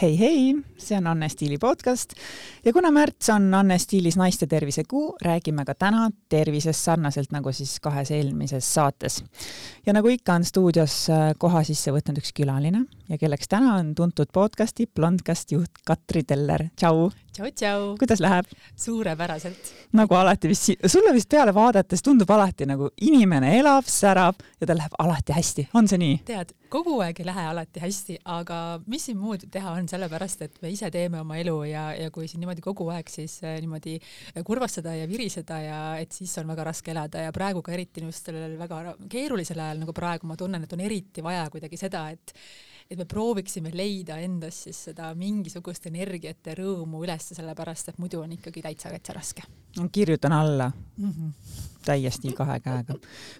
[0.00, 0.54] Hej hej!
[0.80, 2.12] See on Anne Stiili podcast
[2.64, 7.52] ja kuna märts on Anne Stiilis naiste tervise kuu, räägime ka täna tervisest sarnaselt nagu
[7.52, 9.24] siis kahes eelmises saates.
[9.86, 13.94] ja nagu ikka on stuudios äh, koha sisse võtnud üks külaline ja kelleks täna on
[13.94, 17.10] tuntud podcasti Blondcast juht Katri Teller, tšau.
[17.32, 17.96] tšau, tšau.
[17.98, 18.46] kuidas läheb?
[18.76, 19.72] suurepäraselt.
[19.92, 24.78] nagu alati vist, sulle vist peale vaadates tundub alati nagu inimene elab, särab ja tal
[24.78, 26.20] läheb alati hästi, on see nii?
[26.26, 30.62] tead, kogu aeg ei lähe alati hästi, aga mis siin muud teha on, sellepärast et
[30.62, 33.98] me ise teeme oma elu ja, ja kui siin niimoodi kogu aeg siis äh, niimoodi
[34.46, 38.30] kurvastada ja viriseda ja et siis on väga raske elada ja praegu ka eriti just
[38.30, 42.34] sellel väga keerulisel ajal nagu praegu ma tunnen, et on eriti vaja kuidagi seda, et
[42.90, 48.18] et me prooviksime leida endas siis seda mingisugust energiat ja rõõmu ülesse, sellepärast et muidu
[48.24, 49.44] on ikkagi täitsa-täitsa raske.
[49.92, 51.10] kirjutan alla mm.
[51.10, 51.30] -hmm.
[51.84, 52.94] täiesti kahe käega.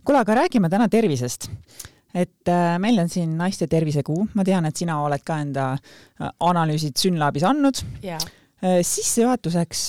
[0.05, 1.51] kuule, aga räägime täna tervisest
[2.15, 6.29] et äh, meil on siin naiste tervisekuu, ma tean, et sina oled ka enda äh,
[6.51, 8.21] analüüsid Synlabis andnud yeah..
[8.61, 9.87] Äh, sissejuhatuseks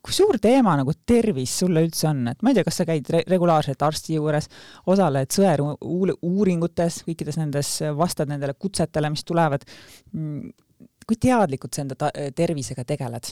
[0.00, 3.10] kui suur teema nagu tervis sulle üldse on, et ma ei tea, kas sa käid
[3.12, 4.48] re regulaarselt arsti juures,
[4.88, 9.66] osaled sõeluuringutes, kõikides nendes, vastad nendele kutsetele, mis tulevad.
[10.16, 10.54] Mm,
[11.04, 13.28] kui teadlikult sa enda tervisega tegeled?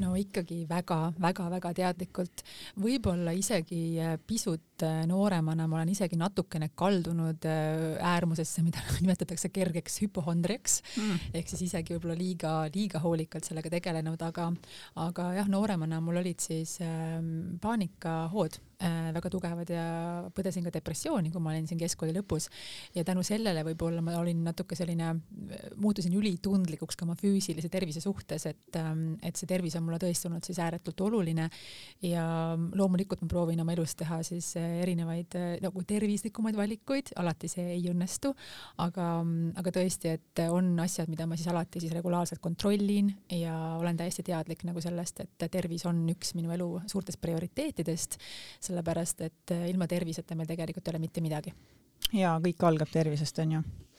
[0.00, 2.44] No ikkagi väga-väga-väga teadlikult,
[2.80, 9.52] võib-olla isegi äh, pisut äh, nooremana ma olen isegi natukene kaldunud äh, äärmusesse, mida nimetatakse
[9.52, 10.80] kergeks hüpohondriaks.
[10.96, 11.22] Mm.
[11.40, 14.50] ehk siis isegi võib-olla liiga, liiga hoolikalt sellega tegelenud, aga,
[15.02, 17.18] aga jah, nooremana mul olid siis äh,
[17.62, 19.84] paanikahood väga tugevad ja
[20.34, 22.48] põdesin ka depressiooni, kui ma olin siin keskkooli lõpus.
[22.96, 25.12] Ja tänu sellele võib-olla ma olin natuke selline,
[25.80, 30.28] muutusin ülitundlikuks ka oma füüsilise tervise suhtes, et, ähm, et see tervis on mulle tõesti
[30.28, 31.48] olnud siis ääretult oluline.
[32.02, 32.24] Ja
[32.56, 37.76] loomulikult ma proovin oma elus teha siis äh, erinevaid äh, nagu tervislikumaid valikuid, alati see
[37.76, 38.32] ei õnnestu,
[38.82, 39.08] aga,
[39.60, 44.24] aga tõesti, et on asjad, mida ma siis alati siis regulaarselt kontrollin ja olen täiesti
[44.26, 48.18] teadlik nagu sellest, et tervis on üks minu elu suurtest prioriteetidest
[48.72, 51.54] sellepärast et eh, ilma terviseta meil tegelikult ei ole mitte midagi.
[52.16, 53.58] ja kõik algab tervisest, on ju.
[53.60, 53.91] Äh,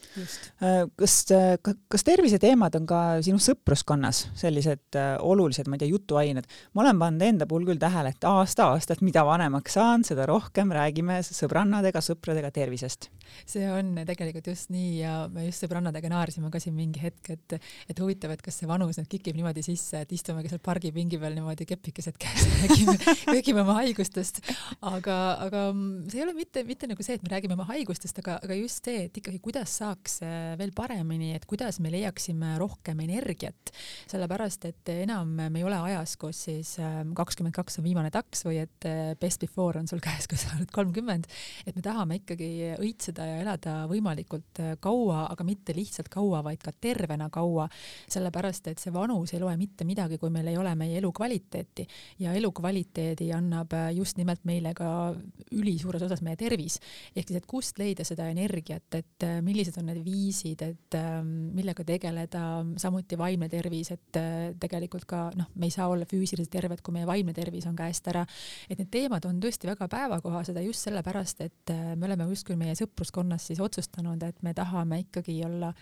[1.00, 1.56] kas, äh,
[1.91, 6.47] kas terviseteemad on ka sinu sõpruskonnas sellised äh, olulised, ma ei tea, jutuained?
[6.74, 11.19] ma olen pannud enda puhul küll tähele, et aasta-aastalt, mida vanemaks saan, seda rohkem räägime
[11.25, 13.09] sõbrannadega, sõpradega tervisest.
[13.50, 17.58] see on tegelikult just nii ja me just sõbrannadega naersime ka siin mingi hetk, et,
[17.90, 21.38] et huvitav, et kas see vanus nüüd kikib niimoodi sisse, et istumegi seal pargipingi peal
[21.38, 22.97] niimoodi kepikesed käes räägime,
[23.34, 24.44] räägime oma haigustest.
[24.81, 25.66] aga, aga
[26.12, 28.85] see ei ole mitte, mitte nagu see, et me räägime oma haigustest, aga, aga just
[28.85, 33.71] see, et ikkagi kuidas saab saaks äh, veel paremini, et kuidas me leiaksime rohkem energiat,
[34.09, 38.43] sellepärast et enam me ei ole ajas, kus siis ähm, kakskümmend kaks on viimane taks
[38.47, 41.29] või et äh, best before on sul käes, kui sa oled kolmkümmend,
[41.67, 46.63] et me tahame ikkagi õitseda ja elada võimalikult äh, kaua, aga mitte lihtsalt kaua, vaid
[46.63, 47.67] ka tervena kaua,
[48.11, 51.85] sellepärast et see vanus ei loe mitte midagi, kui meil ei ole meie elukvaliteeti.
[52.23, 55.13] Ja elukvaliteedi annab just nimelt meile ka
[55.53, 56.79] ülisuures osas meie tervis.
[57.15, 61.31] ehk siis, et kust leida seda energiat, et millised on on need viisid, et ähm,
[61.55, 62.44] millega tegeleda,
[62.81, 66.95] samuti vaimne tervis, et äh, tegelikult ka noh, me ei saa olla füüsiliselt terved, kui
[66.95, 68.25] meie vaimne tervis on käest ära.
[68.69, 72.57] et need teemad on tõesti väga päevakohased ja just sellepärast, et äh, me oleme justkui
[72.59, 75.73] meie sõpruskonnas siis otsustanud, et me tahame ikkagi olla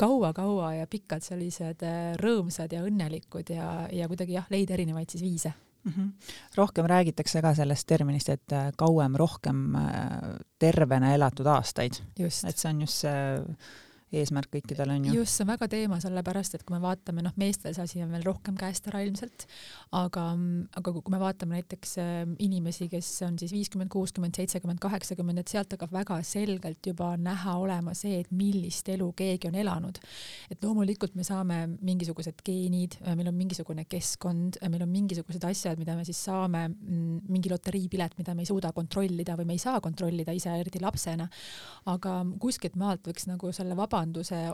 [0.00, 5.22] kaua-kaua ja pikalt sellised äh, rõõmsad ja õnnelikud ja, ja kuidagi jah, leida erinevaid siis
[5.22, 5.54] viise
[5.84, 5.92] mm.
[5.92, 6.12] -hmm.
[6.56, 9.82] rohkem räägitakse ka sellest terminist, et äh, kauem rohkem äh,
[10.58, 12.02] tervena elatud aastaid.
[12.18, 13.56] et see on just see
[14.20, 15.14] eesmärk kõikidel on ju.
[15.20, 18.12] just, see on väga teema, sellepärast et kui me vaatame, noh, meestel see asi on
[18.14, 19.46] veel rohkem käest ära ilmselt,
[19.96, 20.26] aga,
[20.78, 22.12] aga kui me vaatame näiteks äh,
[22.44, 27.56] inimesi, kes on siis viiskümmend, kuuskümmend, seitsekümmend, kaheksakümmend, et sealt hakkab väga selgelt juba näha
[27.60, 30.00] olema see, et millist elu keegi on elanud.
[30.50, 35.44] et loomulikult me saame mingisugused geenid, äh, meil on mingisugune keskkond, äh, meil on mingisugused
[35.48, 39.58] asjad, mida me siis saame, mm, mingi loteriipilet, mida me ei suuda kontrollida või me
[39.58, 41.28] ei saa kontrollida ise, eriti lapsena.
[41.90, 44.44] aga kuskilt maalt võiks nagu selle vaba vabanduse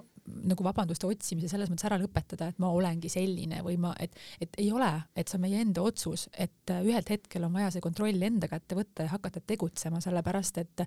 [0.44, 4.54] nagu vabanduste otsimise selles mõttes ära lõpetada, et ma olengi selline või ma, et, et
[4.62, 7.82] ei ole, et see on meie enda otsus, et äh, ühel hetkel on vaja see
[7.84, 10.84] kontroll enda kätte võtta ja hakata tegutsema, sellepärast et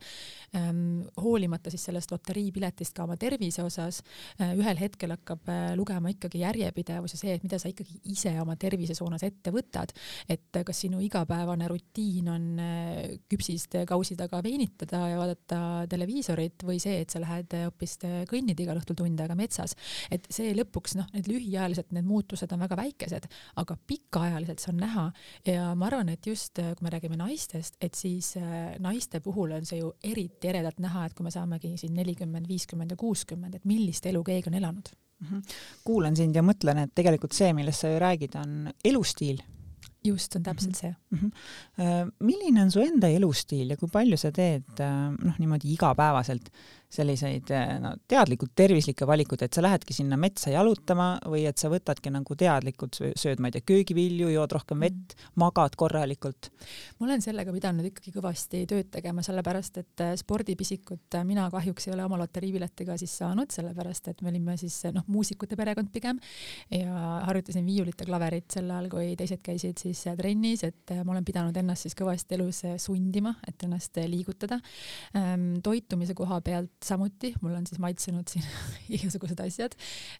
[0.56, 4.02] ähm, hoolimata siis sellest loteriipiletist ka oma tervise osas
[4.40, 8.36] äh,, ühel hetkel hakkab äh, lugema ikkagi järjepidevus ja see, et mida sa ikkagi ise
[8.42, 9.92] oma tervise suunas ette võtad,
[10.30, 15.62] et äh, kas sinu igapäevane rutiin on äh, küpsist kausi taga veinitada ja vaadata
[15.92, 18.00] televiisorit või see, et sa lähed hoopis
[18.30, 19.76] kõnnima kõnnid igal õhtul tund aega metsas,
[20.12, 23.28] et see lõpuks noh, need lühiajaliselt need muutused on väga väikesed,
[23.62, 25.06] aga pikaajaliselt see on näha
[25.50, 29.66] ja ma arvan, et just kui me räägime naistest, et siis äh, naiste puhul on
[29.66, 33.66] see ju eriti eredalt näha, et kui me saamegi siin nelikümmend, viiskümmend ja kuuskümmend, et
[33.70, 34.94] millist elu keegi on elanud.
[35.24, 35.42] -hmm.
[35.84, 39.42] kuulan sind ja mõtlen, et tegelikult see, millest sa ju räägid, on elustiil.
[40.04, 41.20] just, on täpselt see mm.
[41.20, 42.12] -hmm.
[42.20, 46.50] milline on su enda elustiil ja kui palju sa teed äh, noh, niimoodi igapäevaselt
[46.94, 51.72] selliseid eh, no, teadlikult tervislikke valikuid, et sa lähedki sinna metsa jalutama või et sa
[51.74, 54.86] võtadki nagu teadlikult, sööd, ma ei tea, köögivilju, jood rohkem mm.
[54.86, 56.52] vett, magad korralikult?
[57.00, 61.90] ma olen sellega pidanud ikkagi kõvasti tööd tegema, sellepärast et eh, spordipisikut eh, mina kahjuks
[61.90, 66.22] ei ole oma loteriipiletiga siis saanud, sellepärast et me olime siis noh, muusikute perekond pigem
[66.70, 71.26] ja harjutasin viiulit ja klaverit sel ajal, kui teised käisid siis trennis, et ma olen
[71.26, 74.60] pidanud ennast siis kõvasti elus sundima, et ennast liigutada.
[75.18, 78.46] Ehm, toitumise koha pealt samuti, mul on siis maitsenud siin
[78.98, 79.76] igasugused asjad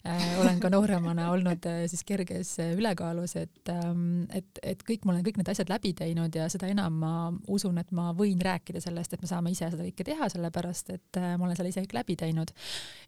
[0.06, 0.24] äh,.
[0.42, 5.14] olen ka nooremana olnud äh, siis kerges äh, ülekaalus, et ähm,, et, et kõik, ma
[5.14, 7.14] olen kõik need asjad läbi teinud ja seda enam ma
[7.52, 11.20] usun, et ma võin rääkida sellest, et me saame ise seda kõike teha, sellepärast et
[11.20, 12.54] äh, ma olen selle ise kõik läbi teinud.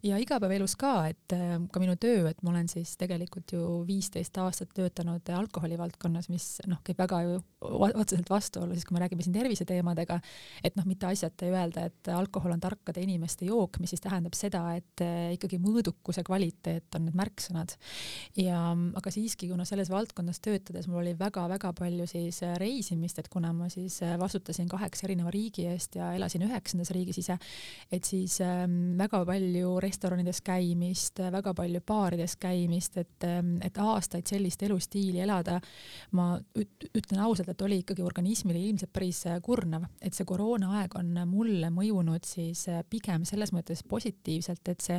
[0.05, 4.37] ja igapäevaelus ka, et äh, ka minu töö, et ma olen siis tegelikult ju viisteist
[4.41, 9.25] aastat töötanud alkoholi valdkonnas, mis noh, käib väga ju otseselt vastuollu, siis kui me räägime
[9.25, 10.19] siin terviseteemadega,
[10.63, 14.35] et noh, mitte asjata ei öelda, et alkohol on tarkade inimeste jook, mis siis tähendab
[14.37, 17.75] seda, et eh, ikkagi mõõdukuse kvaliteet on need märksõnad.
[18.39, 18.59] ja
[18.99, 23.53] aga siiski, kuna selles valdkonnas töötades mul oli väga-väga palju siis eh, reisimist, et kuna
[23.55, 27.37] ma siis eh, vastutasin kaheksa erineva riigi eest ja elasin üheksandas riigis ise,
[27.91, 28.39] et siis
[28.97, 33.25] väga palju restoranides käimist, väga palju baarides käimist, et,
[33.65, 35.59] et aastaid sellist elustiili elada,
[36.17, 41.69] ma ütlen ausalt, et oli ikkagi organismile ilmselt päris kurnav, et see koroonaaeg on mulle
[41.73, 44.97] mõjunud siis pigem selle selles mõttes positiivselt, et see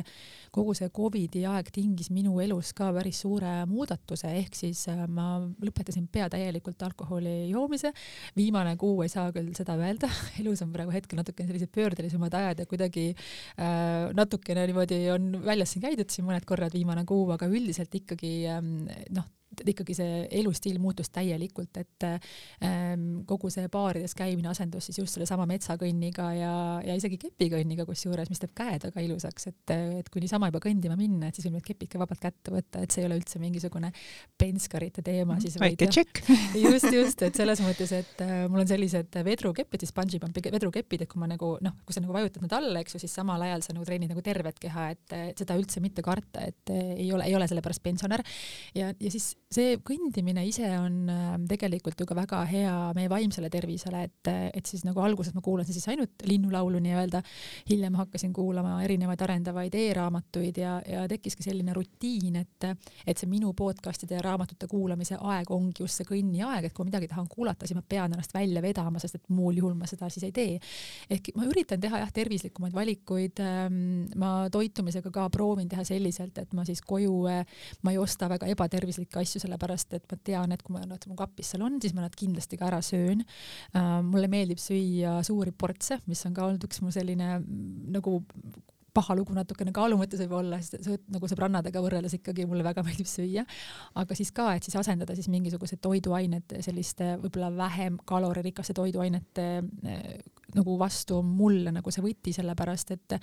[0.55, 5.37] kogu see Covidi aeg tingis minu elus ka päris suure muudatuse, ehk siis äh, ma
[5.63, 7.91] lõpetasin pea täielikult alkoholi joomise.
[8.37, 10.09] viimane kuu ei saa küll seda öelda,
[10.41, 15.75] elus on praegu hetkel natukene sellised pöördelisemad ajad ja kuidagi äh, natukene niimoodi on väljas
[15.75, 19.27] siin käidud siin mõned korrad viimane kuu, aga üldiselt ikkagi ähm, noh,
[19.57, 25.17] et ikkagi see elustiil muutus täielikult, et ähm, kogu see baarides käimine asendus siis just
[25.17, 26.53] sellesama metsakõnniga ja,
[26.85, 30.97] ja isegi kepikõnniga kusjuures, mis teeb käed väga ilusaks, et, et kui niisama juba kõndima
[30.99, 33.41] minna, et siis võib need kepid ka vabalt kätte võtta, et see ei ole üldse
[33.41, 33.91] mingisugune
[34.39, 36.23] penskarite teema siis väike tšekk.
[36.65, 41.05] just, just, et selles mõttes, et äh, mul on sellised vedrukepid, siis bungee pump'i vedrukepid,
[41.05, 43.41] et kui ma nagu noh, kui sa nagu vajutad nad alla, eks ju, siis samal
[43.49, 46.95] ajal sa nagu treenid nagu tervet keha, et, et seda üldse mitte karta, et äh,
[46.99, 48.23] ei ole, ei ole sellepärast pensionär.
[48.77, 53.49] ja, ja siis see kõndimine ise on äh, tegelikult ju ka väga hea meie vaimsele
[53.49, 57.21] tervisele, et, et siis nagu alguses ma kuulasin siis ainult linnulaulu nii-öelda,
[57.71, 62.67] hiljem hakkasin kuulama erinevaid arendavaid e-raamatuid ja, ja tekkiski selline rutiin, et,
[63.07, 67.09] et see minu podcast'ide ja raamatute kuulamise aeg ongi just see kõnniaeg, et kui midagi
[67.09, 70.27] tahan kuulata, siis ma pean ennast välja vedama, sest et muul juhul ma seda siis
[70.29, 70.59] ei tee.
[71.09, 73.81] ehk ma üritan teha jah, tervislikumaid valikuid, ähm,
[74.21, 78.49] ma toitumisega ka proovin teha selliselt, et ma siis koju, äh, ma ei osta väga
[78.53, 81.93] ebatervislikke asju, sellepärast et ma tean, et kui ma nad mu kapis seal on, siis
[81.93, 83.99] ma nad kindlasti ka ära söön uh,.
[84.05, 88.19] mulle meeldib süüa suuri portse, mis on ka olnud üks mu selline mm, nagu
[88.95, 93.45] paha lugu natukene kaalu mõttes võib-olla, sest nagu sõbrannadega võrreldes ikkagi mulle väga meeldib süüa,
[94.01, 99.49] aga siis ka, et siis asendada siis mingisugused toiduained selliste võib-olla vähem kaloririkaste toiduainete
[100.57, 103.15] nagu vastu on mulle nagu see võti, sellepärast et,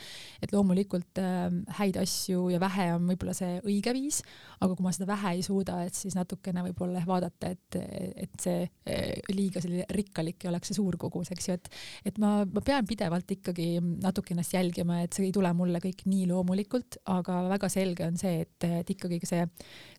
[0.43, 1.47] et loomulikult äh,
[1.81, 4.21] häid asju ja vähe on võib-olla see õige viis,
[4.61, 7.79] aga kui ma seda vähe ei suuda, et siis natukene võib-olla vaadata, et,
[8.27, 11.71] et see äh, liiga selline rikkalik ei oleks see suur kogus, eks ju, et,
[12.13, 16.07] et ma, ma pean pidevalt ikkagi natuke ennast jälgima, et see ei tule mulle kõik
[16.07, 19.43] nii loomulikult, aga väga selge on see, et, et ikkagi see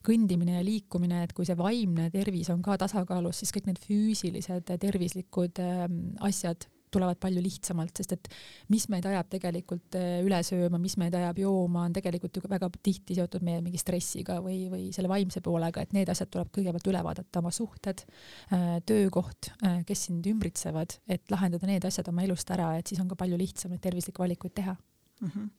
[0.07, 4.73] kõndimine ja liikumine, et kui see vaimne tervis on ka tasakaalus, siis kõik need füüsilised
[4.79, 5.85] tervislikud äh,
[6.27, 8.29] asjad tulevad palju lihtsamalt, sest et
[8.73, 12.69] mis meid ajab tegelikult äh, üle sööma, mis meid ajab jooma, on tegelikult ju väga
[12.83, 16.91] tihti seotud meie mingi stressiga või, või selle vaimse poolega, et need asjad tuleb kõigepealt
[16.91, 18.05] üle vaadata, oma suhted,
[18.51, 23.01] äh, töökoht, äh, kes sind ümbritsevad, et lahendada need asjad oma elust ära, et siis
[23.03, 24.77] on ka palju lihtsam neid tervislikke valikuid teha
[25.21, 25.31] mm.
[25.35, 25.49] -hmm.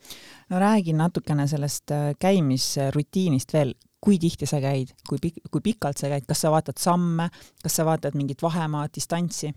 [0.48, 6.10] no räägi natukene sellest käimisrutiinist veel, kui tihti sa käid, kui pik-, kui pikalt sa
[6.12, 7.28] käid, kas sa vaatad samme,
[7.62, 9.54] kas sa vaatad mingit vahemaad, distantsi?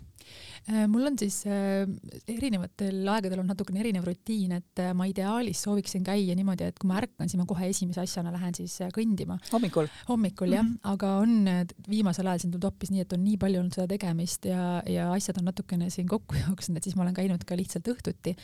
[0.69, 1.89] Äh, mul on siis äh,
[2.29, 6.89] erinevatel aegadel on natukene erinev rutiin, et äh, ma ideaalis sooviksin käia niimoodi, et kui
[6.89, 9.39] ma ärkan, siis ma kohe esimese asjana lähen siis kõndima.
[9.49, 9.89] hommikul?
[10.05, 10.91] hommikul jah mm, -hmm.
[10.93, 14.45] aga on viimasel ajal siin tulnud hoopis nii, et on nii palju olnud seda tegemist
[14.45, 17.89] ja, ja asjad on natukene siin kokku jooksnud, et siis ma olen käinud ka lihtsalt
[17.95, 18.35] õhtuti.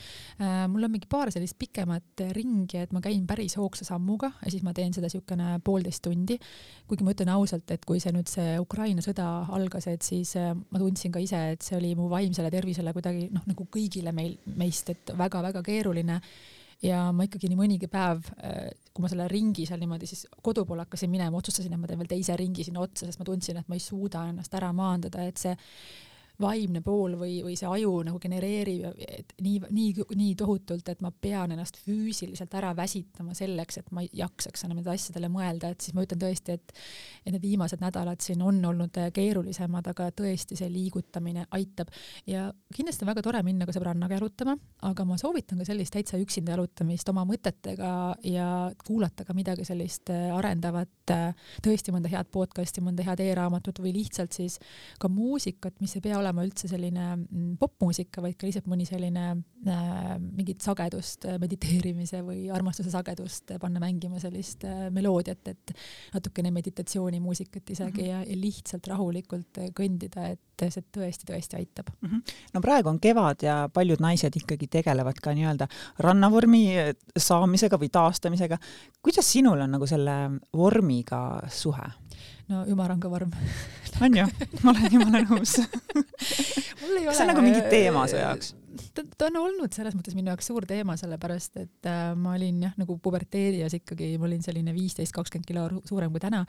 [0.74, 4.66] mul on mingi paar sellist pikemat ringi, et ma käin päris hoogsa sammuga ja siis
[4.66, 6.40] ma teen seda niisugune poolteist tundi.
[6.88, 10.82] kuigi ma ütlen ausalt, et kui see nüüd see Ukraina sõda algas, et siis ma
[10.82, 14.90] tundsin ka ise, et see oli mu vaimsele tervisele kuidagi noh, nagu kõigile meil, meist,
[14.94, 16.22] et väga-väga keeruline.
[16.86, 18.28] Ja ma ikkagi nii mõnigi päev,
[18.94, 21.98] kui ma selle ringi seal niimoodi siis kodu poole hakkasin minema, otsustasin, et ma teen
[21.98, 25.26] veel teise ringi sinna otsa, sest ma tundsin, et ma ei suuda ennast ära maandada,
[25.26, 25.56] et see
[26.42, 28.86] vaimne pool või, või see aju nagu genereerib
[29.42, 34.68] nii, nii, nii tohutult, et ma pean ennast füüsiliselt ära väsitama selleks, et ma jaksaks
[34.68, 36.76] enam nende asjadele mõelda, et siis ma ütlen tõesti, et
[37.26, 41.90] et need viimased nädalad siin on olnud keerulisemad, aga tõesti see liigutamine aitab.
[42.30, 44.56] Ja kindlasti on väga tore minna ka sõbrannaga jalutama,
[44.88, 47.92] aga ma soovitan ka sellist täitsa üksinda jalutamist oma mõtetega
[48.30, 48.48] ja
[48.86, 50.94] kuulata ka midagi sellist arendavat,
[51.66, 54.60] tõesti mõnda head podcast'i, mõnda head e-raamatut või lihtsalt siis
[55.02, 58.86] ka muusikat, mis ei pea olema olema üldse selline mm, popmuusika, vaid ka lihtsalt mõni
[58.88, 65.54] selline äh, mingit sagedust, äh, mediteerimise või armastuse sagedust äh, panna mängima sellist äh, meloodiat,
[65.54, 65.74] et
[66.14, 68.12] natukene meditatsioonimuusikat isegi mm -hmm.
[68.12, 70.44] ja, ja lihtsalt rahulikult äh, kõndida, et
[70.74, 72.10] see tõesti-tõesti aitab mm.
[72.10, 72.36] -hmm.
[72.54, 75.68] no praegu on kevad ja paljud naised ikkagi tegelevad ka nii-öelda
[76.00, 78.58] rannavormi saamisega või taastamisega.
[79.02, 80.18] kuidas sinul on nagu selle
[80.54, 81.92] vormiga suhe?
[82.52, 83.34] No ümaranga vorm
[84.04, 84.28] on ju,
[84.62, 85.58] ma olen jumala nõus.
[87.08, 88.56] Kas see on nagu mingi teema su jaoks?
[88.94, 92.62] ta, ta on olnud selles mõttes minu jaoks suur teema, sellepärast et äh, ma olin
[92.68, 96.44] jah, nagu puberteerias ikkagi, ma olin selline viisteist, kakskümmend kilo suurem kui täna.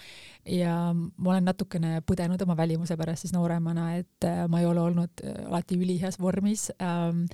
[0.49, 4.85] Ja ma olen natukene põdenud oma välimuse pärast siis nooremana, et äh, ma ei ole
[4.85, 7.27] olnud äh, alati üliheas vormis ähm,.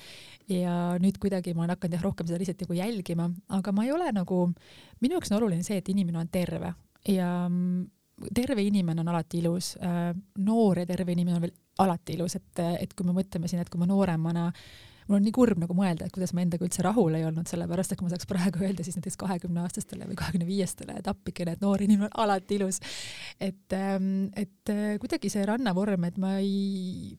[0.50, 3.92] ja nüüd kuidagi ma olen hakanud jah rohkem seda lihtsalt nagu jälgima, aga ma ei
[3.94, 4.46] ole nagu,
[5.00, 6.74] minu jaoks on oluline see, et inimene on terve.
[7.08, 7.86] Ja mm,
[8.34, 10.10] terve inimene on alati ilus, äh,
[10.46, 11.54] noor ja terve inimene on veel
[11.84, 14.50] alati ilus, et, et kui me mõtleme siin, et kui ma nooremana
[15.08, 17.92] mul on nii kurb nagu mõelda, et kuidas ma endaga üldse rahul ei olnud, sellepärast
[17.92, 21.64] et kui ma saaks praegu öelda siis näiteks kahekümneaastastele või kahekümne viiestele, et appikene, et
[21.64, 22.80] noor inimene on alati ilus.
[23.40, 27.18] et, ähm, et äh, kuidagi see rannavorm, et ma ei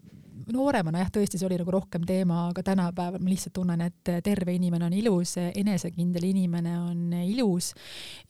[0.54, 4.54] nooremana jah, tõesti, see oli nagu rohkem teema, aga tänapäeval ma lihtsalt tunnen, et terve
[4.56, 7.72] inimene on ilus, enesekindel inimene on ilus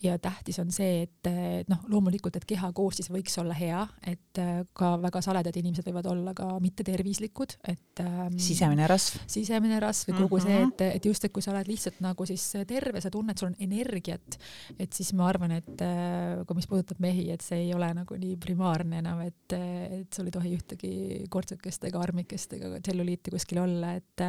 [0.03, 1.29] ja tähtis on see, et,
[1.72, 4.41] noh, loomulikult, et kehakoostis võiks olla hea, et
[4.75, 9.19] ka väga saledad inimesed võivad olla ka mittetervislikud, et ähm, sisemine rasv.
[9.31, 10.75] sisemine rasv või kogu mm -hmm.
[10.77, 13.51] see, et, et just, et kui sa oled lihtsalt nagu siis terve, sa tunned, sul
[13.51, 14.39] on energiat,
[14.79, 18.17] et siis ma arvan, et äh, kui mis puudutab mehi, et see ei ole nagu
[18.19, 20.93] nii primaarne enam, et, et sul ei tohi ühtegi
[21.29, 24.24] kortsukest ega armikest ega tselluliiti kuskil olla, et,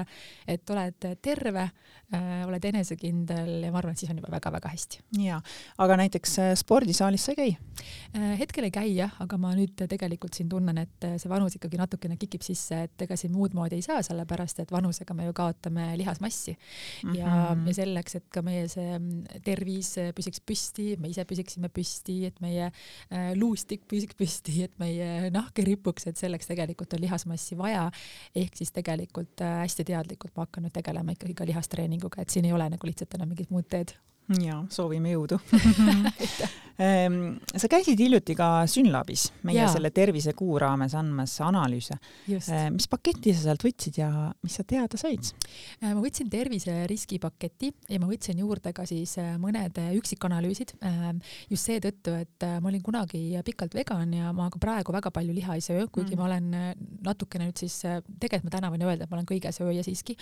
[0.48, 5.02] et oled terve äh,, oled enesekindel ja ma arvan, et siis on juba väga-väga hästi.
[5.22, 5.40] ja,
[5.82, 8.34] aga näiteks äh, spordisaalis sa ei käi äh,?
[8.40, 12.18] hetkel ei käi jah, aga ma nüüd tegelikult siin tunnen, et see vanus ikkagi natukene
[12.20, 15.92] kikib sisse, et ega siin muud moodi ei saa, sellepärast et vanusega me ju kaotame
[16.00, 17.18] lihasmassi mm -hmm.
[17.18, 19.00] ja, ja selleks, et ka meie see
[19.44, 22.70] tervis püsiks püsti, me ise püsiksime püsti, et meie
[23.36, 27.86] luustik püsiks püsti, et meie nahk ei ripuks, et selleks tegelikult on lihasmassi vaja vaja.
[28.34, 32.48] ehk siis tegelikult äh, hästi teadlikult ma hakkan nüüd tegelema ikkagi ka lihastreeninguga, et siin
[32.48, 33.96] ei ole nagu lihtsalt enam mingit muud teed
[34.42, 35.38] ja soovime jõudu
[36.82, 39.68] ehm, sa käisid hiljuti ka Synlabis meie ja.
[39.70, 41.94] selle tervisekuu raames andmas analüüse.
[42.28, 44.10] Ehm, mis paketi sa sealt võtsid ja
[44.42, 45.30] mis sa teada said?
[45.78, 51.70] Äh, ma võtsin terviseriski paketi ja ma võtsin juurde ka siis mõned üksikanalüüsid ehm, just
[51.70, 55.64] seetõttu, et ma olin kunagi pikalt vegan ja ma ka praegu väga palju liha ei
[55.64, 56.20] söö, kuigi mm.
[56.20, 57.78] ma olen natukene nüüd siis,
[58.18, 60.18] tegelikult ma täna võin öelda, et ma olen kõigesööja siiski,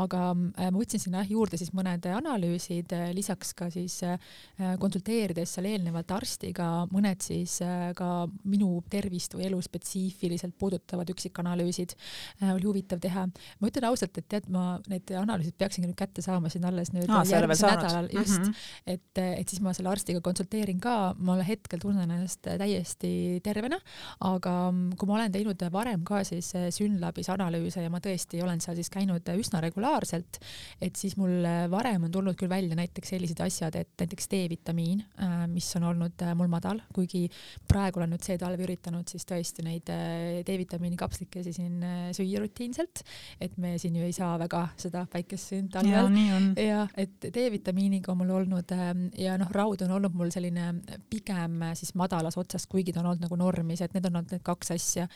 [0.00, 4.18] aga ma võtsin sinna juurde siis mõned analüüsid lisaks lisaks ka siis äh,
[4.80, 11.94] konsulteerides seal eelnevalt arstiga mõned siis äh, ka minu tervist või elu spetsiifiliselt puudutavad üksikanalüüsid
[12.42, 13.26] äh, oli huvitav teha.
[13.60, 17.10] ma ütlen ausalt, et tead, ma need analüüsid peaksingi nüüd kätte saama siin alles nüüd
[17.10, 18.54] Aa, järgmisel nädalal just mm, -hmm.
[18.86, 23.78] et, et siis ma selle arstiga konsulteerin ka, ma hetkel tunnen ennast täiesti tervena,
[24.20, 28.60] aga mm, kui ma olen teinud varem ka siis Synlabis analüüse ja ma tõesti olen
[28.60, 30.38] seal siis käinud üsna regulaarselt,
[30.80, 35.02] et siis mul varem on tulnud küll välja näiteks sellised sellised asjad, et näiteks D-vitamiin,
[35.22, 37.28] äh, mis on olnud äh, mul madal, kuigi
[37.68, 43.02] praegu olen nüüd see talv üritanud siis tõesti neid äh, D-vitamiini kapslikesi siin süüa rutiinselt,
[43.40, 46.12] et me siin ju ei saa väga seda päikest siin talvel.
[46.60, 48.74] ja et D-vitamiiniga on mul olnud
[49.18, 50.72] ja noh, raud on olnud mul selline
[51.10, 54.44] pigem siis madalas otsas, kuigi ta on olnud nagu normis, et need on olnud need
[54.44, 55.08] kaks asja,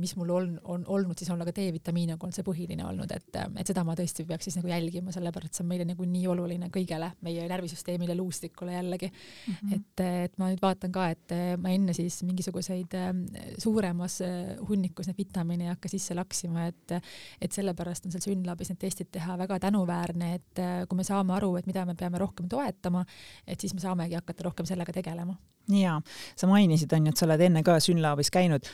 [0.00, 3.40] mis mul on, on olnud siis on aga D-vitamiin on olnud see põhiline olnud, et,
[3.60, 6.70] et seda ma tõesti peaks siis nagu jälgima, sellepärast see on meile nagu nii oluline
[6.74, 9.54] kõigele meie närvisüsteemile, luustikule jällegi mm.
[9.54, 9.74] -hmm.
[9.74, 13.24] et, et ma nüüd vaatan ka, et ma enne siis mingisuguseid ähm,
[13.58, 16.96] suuremas äh, hunnikus neid vitamiine ei hakka sisse laksima, et,
[17.40, 21.54] et sellepärast on seal Synlabis need testid teha väga tänuväärne, et kui me saame aru,
[21.56, 23.04] et mida me peame rohkem toetama,
[23.46, 25.36] et siis me saamegi hakata rohkem sellega tegelema.
[25.68, 26.00] ja
[26.36, 28.68] sa mainisid, on ju, et sa oled enne ka Synlabis käinud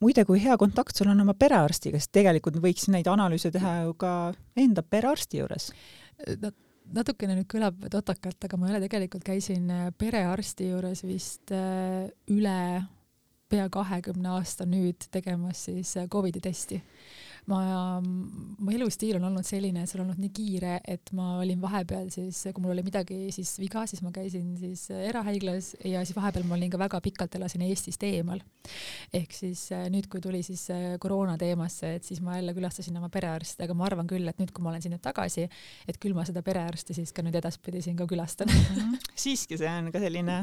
[0.00, 3.94] muide, kui hea kontakt sul on oma perearstiga, sest tegelikult võiks neid analüüse teha ju
[4.00, 4.14] ka
[4.58, 5.70] enda perearsti juures
[6.40, 6.52] no
[6.94, 9.68] natukene nüüd kõlab totakalt, aga ma jälle tegelikult käisin
[9.98, 12.56] perearsti juures vist üle
[13.50, 16.80] pea kahekümne aasta nüüd tegemas siis Covidi testi
[17.48, 17.60] ma,
[18.00, 22.42] mu elustiil on olnud selline, see on olnud nii kiire, et ma olin vahepeal siis,
[22.54, 26.56] kui mul oli midagi siis viga, siis ma käisin siis erahaiglas ja siis vahepeal ma
[26.58, 28.42] olin ka väga pikalt elasin Eestist eemal.
[29.14, 32.96] ehk siis äh, nüüd, kui tuli siis äh, koroona teemasse, et siis ma jälle külastasin
[33.00, 35.46] oma perearsti, aga ma arvan küll, et nüüd, kui ma olen siin nüüd tagasi,
[35.88, 38.76] et küll ma seda perearsti siis ka nüüd edaspidi siin ka külastan mm.
[38.76, 39.10] -hmm.
[39.14, 40.38] siiski, see on ka selline,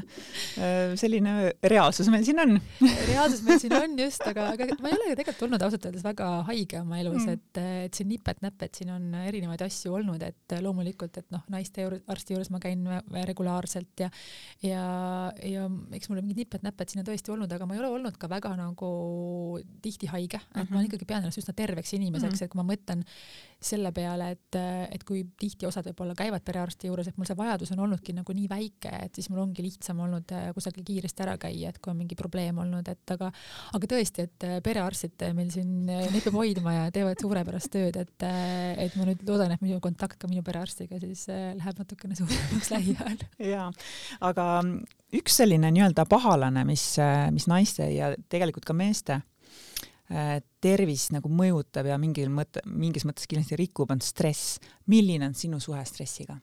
[0.58, 4.98] äh, selline reaalsus meil siin on reaalsus meil siin on just, aga, aga ma ei
[4.98, 8.94] ole tegelikult olnud ausalt öeldes väga haige oma elus mm., et, et siin nipet-näpet, siin
[8.96, 12.86] on erinevaid asju olnud, et loomulikult, et noh, naiste arsti juures ma käin
[13.28, 14.10] regulaarselt ja
[14.64, 14.84] ja,
[15.44, 18.30] ja eks mul mingid nipet-näpet siin on tõesti olnud, aga ma ei ole olnud ka
[18.32, 18.92] väga nagu
[19.84, 20.74] tihti haige, et mm -hmm.
[20.74, 20.90] ma mhm.
[20.90, 22.44] ikkagi pean ennast üsna terveks inimeseks mm, -hmm.
[22.44, 23.04] et kui ma mõtlen
[23.58, 24.58] selle peale, et,
[24.94, 28.36] et kui tihti osad võib-olla käivad perearsti juures, et mul see vajadus on olnudki nagu
[28.38, 31.92] nii väike, et siis mul ongi lihtsam olnud äh, kusagil kiiresti ära käia, et kui
[31.92, 33.32] on mingi probleem olnud, et aga,
[33.74, 37.98] aga tõesti, et äh, perearstid meil siin, äh, neid peab hoidma ja teevad suurepärast tööd,
[38.00, 38.28] et,
[38.86, 43.24] et ma nüüd loodan, et minu kontakt ka minu perearstiga siis läheb natukene suuremaks lähiajal.
[43.52, 43.72] jaa,
[44.32, 44.46] aga
[45.18, 46.94] üks selline nii-öelda pahalane, mis,
[47.36, 49.22] mis naiste ja tegelikult ka meeste
[50.08, 54.56] Äh, tervis nagu mõjutab ja mingil mõtte, mingis mõttes kindlasti rikub, on stress.
[54.88, 56.38] milline on sinu suhe stressiga?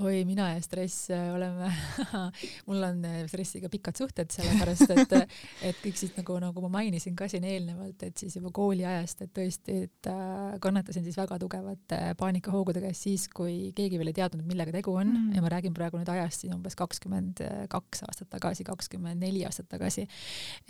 [0.00, 1.68] Oi, mina ja stress äh, oleme
[2.68, 5.12] mul on äh, stressiga pikad suhted, sellepärast et,
[5.68, 9.32] et kõik siis nagu, nagu ma mainisin ka siin eelnevalt, et siis juba kooliajast, et
[9.36, 14.46] tõesti, et äh, kannatasin siis väga tugevate paanikahoogude käes siis, kui keegi veel ei teadnud,
[14.48, 15.36] millega tegu on mm.
[15.36, 19.68] ja ma räägin praegu nüüd ajast siis umbes kakskümmend kaks aastat tagasi, kakskümmend neli aastat
[19.72, 20.06] tagasi.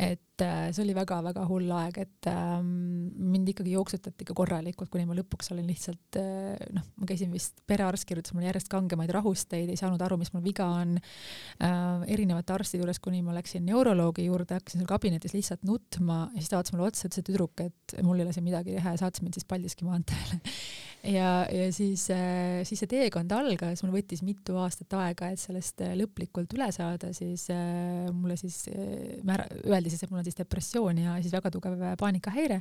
[0.02, 5.14] et see oli väga-väga hull aeg, et ähm, mind ikkagi jooksutati ikka korralikult, kuni ma
[5.14, 6.19] lõpuks olin lihtsalt
[6.75, 10.45] noh, ma käisin vist, perearst kirjutas mulle järjest kangemaid rahusteid, ei saanud aru, mis mul
[10.45, 12.07] viga on äh,.
[12.13, 16.53] erinevate arstide juures, kuni ma läksin neuroloogi juurde, hakkasin seal kabinetis lihtsalt nutma ja siis
[16.53, 19.03] ta vaatas mulle otsa, ütles, et tüdruk, et mul ei ole siin midagi teha ja
[19.05, 20.41] saatis mind siis Paldiski maanteele
[21.02, 25.82] ja, ja siis äh,, siis see teekond algas, mul võttis mitu aastat aega, et sellest
[25.84, 28.65] äh, lõplikult üle saada, siis äh, mulle siis
[29.26, 32.60] määra-, öeldi siis, et mul on siis depressioon ja siis väga tugev paanikahäire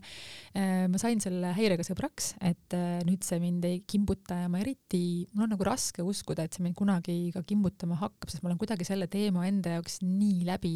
[0.91, 2.75] ma sain selle häirega sõbraks, et
[3.07, 6.63] nüüd see mind ei kimbuta ja ma eriti, mul on nagu raske uskuda, et see
[6.65, 10.73] mind kunagi ka kimbutama hakkab, sest ma olen kuidagi selle teema enda jaoks nii läbi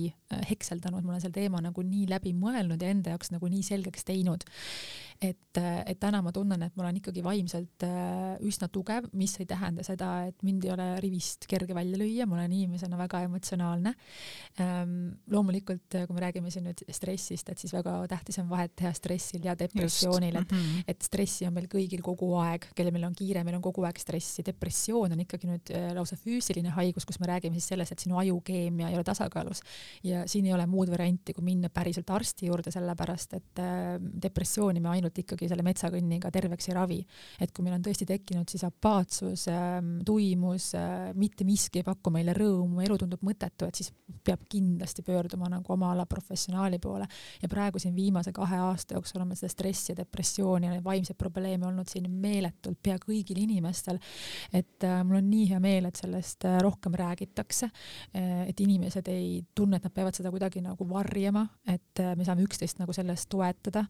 [0.49, 4.08] hekseldanud, ma olen selle teema nagu nii läbi mõelnud ja enda jaoks nagu nii selgeks
[4.08, 4.45] teinud.
[5.23, 7.23] et, et täna ma tunnen, et ma olen ikkagi
[7.56, 11.98] vaimselt äh, üsna tugev, mis ei tähenda seda, et mind ei ole rivist kerge välja
[12.00, 13.94] lüüa, ma olen inimesena väga emotsionaalne.
[14.62, 14.96] Ähm,
[15.32, 19.46] loomulikult, kui me räägime siin nüüd stressist, et siis väga tähtis on vahet teha stressil
[19.46, 20.84] ja depressioonil, et mm, -hmm.
[20.88, 24.00] et stressi on meil kõigil kogu aeg, kellel meil on kiire, meil on kogu aeg
[24.00, 28.00] stressi, depressioon on ikkagi nüüd äh, lausa füüsiline haigus, kus me räägime siis sellest, et
[28.00, 29.62] sinu ajukeemia ei ole tasakaalus
[30.04, 34.80] ja siin ei ole muud varianti, kui minna päriselt arsti juurde, sellepärast et äh, depressiooni
[34.80, 37.00] me ainult ikkagi selle metsakõnniga terveks ei ravi.
[37.45, 42.12] Et kui meil on tõesti tekkinud siis apaatsus, ähm, tuimus, äh, mitte miski ei paku
[42.13, 43.91] meile rõõmu, elu tundub mõttetu, et siis
[44.25, 47.08] peab kindlasti pöörduma nagu oma ala professionaali poole
[47.41, 51.17] ja praegu siin viimase kahe aasta jooksul oleme seda stressi ja depressiooni ja neid vaimseid
[51.19, 53.99] probleeme olnud siin meeletult pea kõigil inimestel.
[54.53, 57.69] et äh, mul on nii hea meel, et sellest äh, rohkem räägitakse,
[58.15, 62.79] et inimesed ei tunne, et nad peavad seda kuidagi nagu varjama, et me saame üksteist
[62.79, 63.86] nagu selles toetada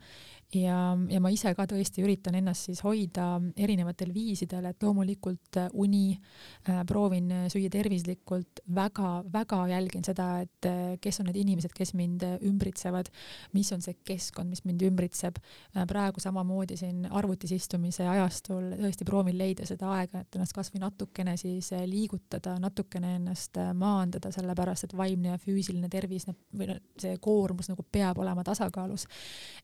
[0.53, 6.15] ja, ja ma ise ka tõesti üritan ennast siis hoida erinevatel viisidel, et loomulikult uni
[6.15, 10.69] äh,, proovin süüa tervislikult väga,, väga-väga jälgin seda, et
[11.01, 13.09] kes on need inimesed, kes mind ümbritsevad,
[13.53, 15.85] mis on see keskkond, mis mind ümbritseb äh,.
[15.89, 21.35] praegu samamoodi siin arvutis istumise ajastul tõesti proovin leida seda aega, et ennast kasvõi natukene
[21.39, 27.85] siis liigutada, natukene ennast maandada, sellepärast et vaimne ja füüsiline tervis või see koormus nagu
[27.91, 29.07] peab olema tasakaalus.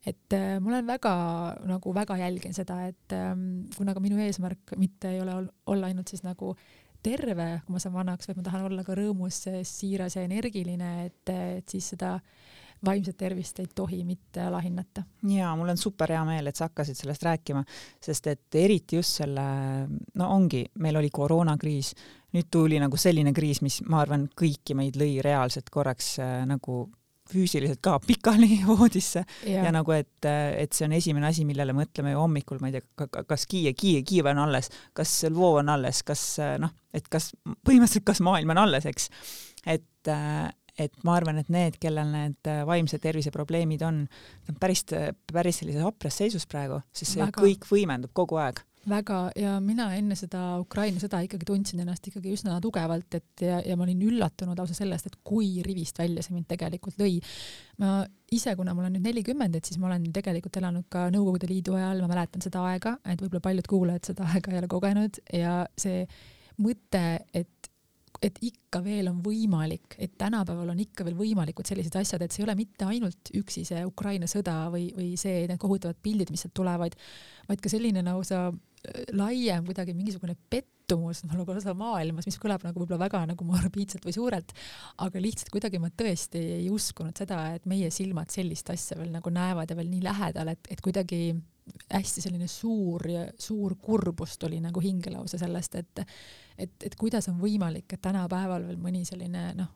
[0.06, 1.13] et äh, ma olen väga
[1.70, 5.36] nagu väga jälgin seda, et ähm, kuna ka minu eesmärk mitte ei ole
[5.72, 6.56] olla ainult siis nagu
[7.04, 11.32] terve, kui ma saan vanaks, vaid ma tahan olla ka rõõmus, siiras ja energiline, et,
[11.34, 12.18] et siis seda
[12.86, 15.04] vaimset tervist ei tohi mitte alahinnata.
[15.30, 17.64] ja mul on super hea meel, et sa hakkasid sellest rääkima,
[18.02, 19.44] sest et eriti just selle,
[20.18, 21.94] no ongi, meil oli koroonakriis,
[22.34, 26.84] nüüd tuli nagu selline kriis, mis ma arvan, kõiki meid lõi reaalselt korraks äh, nagu
[27.32, 29.65] füüsiliselt ka pikali voodisse ja.
[29.65, 33.24] ja nagu, et, et see on esimene asi, millele mõtleme ju hommikul, ma ei tea,
[33.28, 36.26] kas kiie, kiie, kiiv on alles, kas vool on alles, kas
[36.62, 39.10] noh, et kas põhimõtteliselt, kas maailm on alles, eks.
[39.70, 40.12] et,
[40.82, 44.86] et ma arvan, et need, kellel need vaimse tervise probleemid on, nad on päris,
[45.32, 47.44] päris sellises hapras seisus praegu, sest see Väga.
[47.44, 52.34] kõik võimendub kogu aeg väga ja mina enne seda Ukraina sõda ikkagi tundsin ennast ikkagi
[52.34, 56.34] üsna tugevalt, et ja, ja ma olin üllatunud lausa sellest, et kui rivist välja see
[56.36, 57.20] mind tegelikult lõi.
[57.82, 58.02] ma
[58.34, 61.78] ise, kuna ma olen nüüd nelikümmend, et siis ma olen tegelikult elanud ka Nõukogude Liidu
[61.78, 65.62] ajal, ma mäletan seda aega, et võib-olla paljud kuulajad seda aega ei ole kogenud ja
[65.80, 66.06] see
[66.62, 67.72] mõte, et
[68.22, 72.44] et ikka veel on võimalik, et tänapäeval on ikka veel võimalikud sellised asjad, et see
[72.44, 76.44] ei ole mitte ainult üksi see Ukraina sõda või, või see, need kohutavad pildid, mis
[76.46, 76.98] sealt tulevad,
[77.50, 78.50] vaid ka selline lausa
[79.13, 84.15] laiem kuidagi mingisugune pettumus nagu osa maailmas, mis kõlab nagu võib-olla väga nagu morbiidselt või
[84.15, 84.54] suurelt,
[85.06, 89.34] aga lihtsalt kuidagi ma tõesti ei uskunud seda, et meie silmad sellist asja veel nagu
[89.34, 91.22] näevad ja veel nii lähedal, et, et kuidagi
[91.91, 96.02] hästi selline suur ja suur kurbus tuli nagu hinge lausa sellest, et
[96.58, 99.70] et, et kuidas on võimalik, et tänapäeval veel mõni selline noh,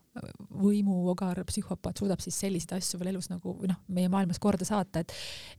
[0.56, 5.04] võimuogar psühhopaat suudab siis selliseid asju veel elus nagu või noh, meie maailmas korda saata,
[5.04, 5.14] et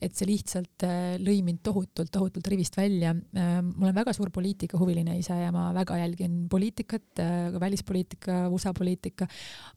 [0.06, 3.12] et see lihtsalt äh, lõi mind tohutult, tohutult rivist välja.
[3.36, 8.38] Äh, ma olen väga suur poliitikahuviline ise ja ma väga jälgin poliitikat, äh, ka välispoliitika,
[8.52, 9.28] USA poliitika,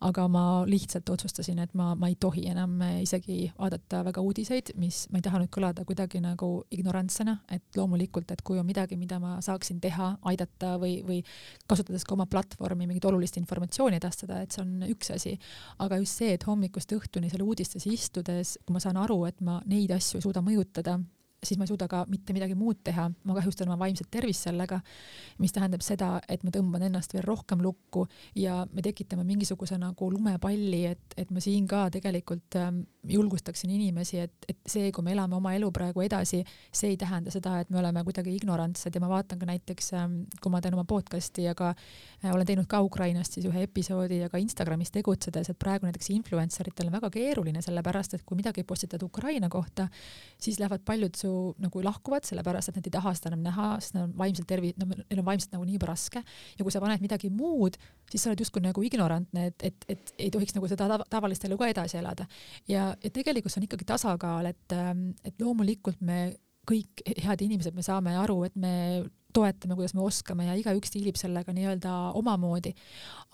[0.08, 5.06] aga ma lihtsalt otsustasin, et ma, ma ei tohi enam isegi vaadata väga uudiseid, mis,
[5.12, 9.19] ma ei taha nüüd kõlada kuidagi nagu ignorantsena, et loomulikult, et kui on midagi, mida
[9.23, 11.23] ma saaksin teha, aidata või, või
[11.69, 15.35] kasutades ka oma platvormi mingit olulist informatsiooni edastada, et see on üks asi.
[15.79, 19.59] aga just see, et hommikust õhtuni seal uudistes istudes, kui ma saan aru, et ma
[19.69, 20.99] neid asju ei suuda mõjutada,
[21.43, 24.80] siis ma ei suuda ka mitte midagi muud teha, ma kahjustan oma vaimset tervist sellega,
[25.39, 28.06] mis tähendab seda, et ma tõmban ennast veel rohkem lukku
[28.39, 34.19] ja me tekitame mingisuguse nagu lumepalli, et, et ma siin ka tegelikult ähm, julgustaksin inimesi,
[34.25, 36.41] et, et see, kui me elame oma elu praegu edasi,
[36.75, 38.95] see ei tähenda seda, et me oleme kuidagi ignorantsed.
[38.95, 42.47] Ja ma vaatan ka näiteks, ähm, kui ma teen oma podcast'i ja ka äh, olen
[42.49, 46.91] teinud ka Ukrainast siis ühe episoodi ja ka Instagramis tegutsedes, et praegu näiteks influencer itel
[46.91, 49.88] on väga keeruline, sellepärast et kui midagi postitad Ukraina kohta,
[50.41, 51.28] siis lähevad paljud su
[51.61, 54.73] nagu lahkuvad, sellepärast et nad ei taha seda enam näha, sest nad on vaimselt tervi-,
[54.79, 57.77] neil on vaimselt nagu nii raske ja kui sa paned midagi muud,
[58.11, 61.57] siis sa oled justkui nagu ignorantne, et, et, et ei tohiks nagu seda tavalist elu
[61.59, 62.27] ka edasi elada.
[62.67, 66.21] ja, ja tegelikult see on ikkagi tasakaal, et, ähm, et loomulikult me
[66.69, 68.73] kõik head inimesed, me saame aru, et me
[69.33, 72.73] toetame, kuidas me oskame ja igaüks diilib sellega nii-öelda omamoodi.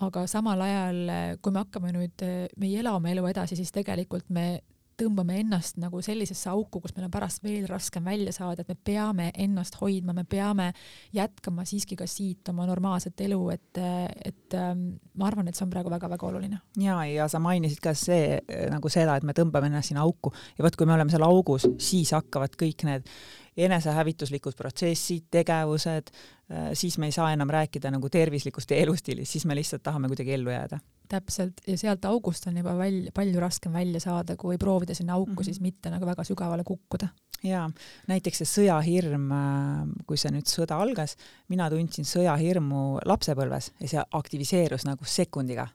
[0.03, 1.01] aga samal ajal,
[1.41, 2.25] kui me hakkame nüüd,
[2.57, 4.59] me ei ela oma elu edasi, siis tegelikult me
[4.99, 8.77] tõmbame ennast nagu sellisesse auku, kus meil on pärast veel raskem välja saada, et me
[8.89, 10.71] peame ennast hoidma, me peame
[11.15, 13.81] jätkama siiski ka siit oma normaalset elu, et,
[14.25, 14.87] et ähm,
[15.19, 16.61] ma arvan, et see on praegu väga-väga oluline.
[16.81, 18.39] ja, ja sa mainisid ka see
[18.71, 21.67] nagu seda, et me tõmbame ennast sinna auku ja vot, kui me oleme seal augus,
[21.81, 23.11] siis hakkavad kõik need
[23.57, 26.11] enesehävituslikud protsessid, tegevused,
[26.51, 30.35] äh, siis me ei saa enam rääkida nagu tervislikust elustiilist, siis me lihtsalt tahame kuidagi
[30.35, 34.95] ellu jääda täpselt, ja sealt august on juba välja, palju raskem välja saada, kui proovida
[34.95, 35.45] sinna auku mm -hmm.
[35.45, 37.07] siis mitte nagu väga sügavale kukkuda.
[37.43, 37.69] jaa,
[38.07, 41.15] näiteks see sõjahirm, äh, kui see nüüd sõda algas,
[41.47, 45.67] mina tundsin sõjahirmu lapsepõlves ja see aktiviseerus nagu sekundiga.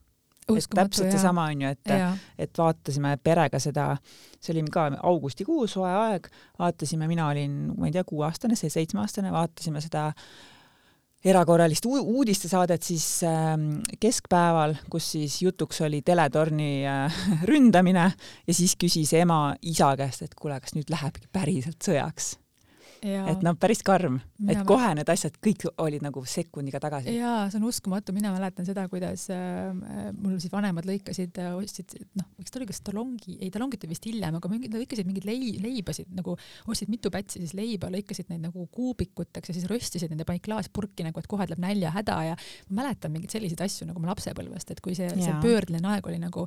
[0.74, 1.92] Täpselt seesama on ju, et,
[2.38, 3.90] et vaatasime perega seda,
[4.40, 9.32] see oli ka augustikuus, soe aeg, vaatasime, mina olin, ma ei tea, kuueaastane, see seitsmeaastane,
[9.34, 10.10] vaatasime seda
[11.24, 18.06] erakorralist uudistesaadet siis ähm, keskpäeval, kus siis jutuks oli teletorni äh, ründamine
[18.46, 22.34] ja siis küsis ema isa käest, et kuule, kas nüüd lähebki päriselt sõjaks
[23.02, 27.14] et noh, päris karm, et mina kohe need asjad kõik olid nagu sekundiga tagasi.
[27.16, 29.70] jaa, see on uskumatu, mina mäletan seda, kuidas äh,
[30.16, 33.94] mul siis vanemad lõikasid, äh, ostsid, noh, eks ta oli kas talongi, ei talongid olid
[33.94, 36.36] vist hiljem, aga mingid, lõikasid mingeid lei-, leibasid nagu,
[36.70, 40.44] ostsid mitu pätsi siis leiba, lõikasid neid nagu kuubikuteks ja siis röstisid neid ja panid
[40.44, 44.74] klaaspurki nagu, et kohe tuleb näljahäda ja ma mäletan mingeid selliseid asju nagu ma lapsepõlvest,
[44.74, 46.46] et kui see, see pöördeline aeg oli nagu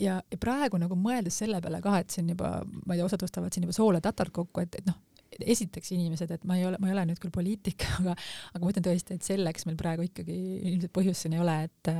[0.00, 2.50] ja, ja praegu nagu mõeldes selle peale ka, et on juba,
[2.86, 4.98] ma ei tea, osad ostavad siin juba soola tatart kokku, et, et noh,
[5.46, 8.14] esiteks inimesed, et ma ei ole, ma ei ole nüüd küll poliitik, aga,
[8.54, 10.36] aga ma ütlen tõesti, et selleks meil praegu ikkagi
[10.72, 11.90] ilmselt põhjust siin ei ole, et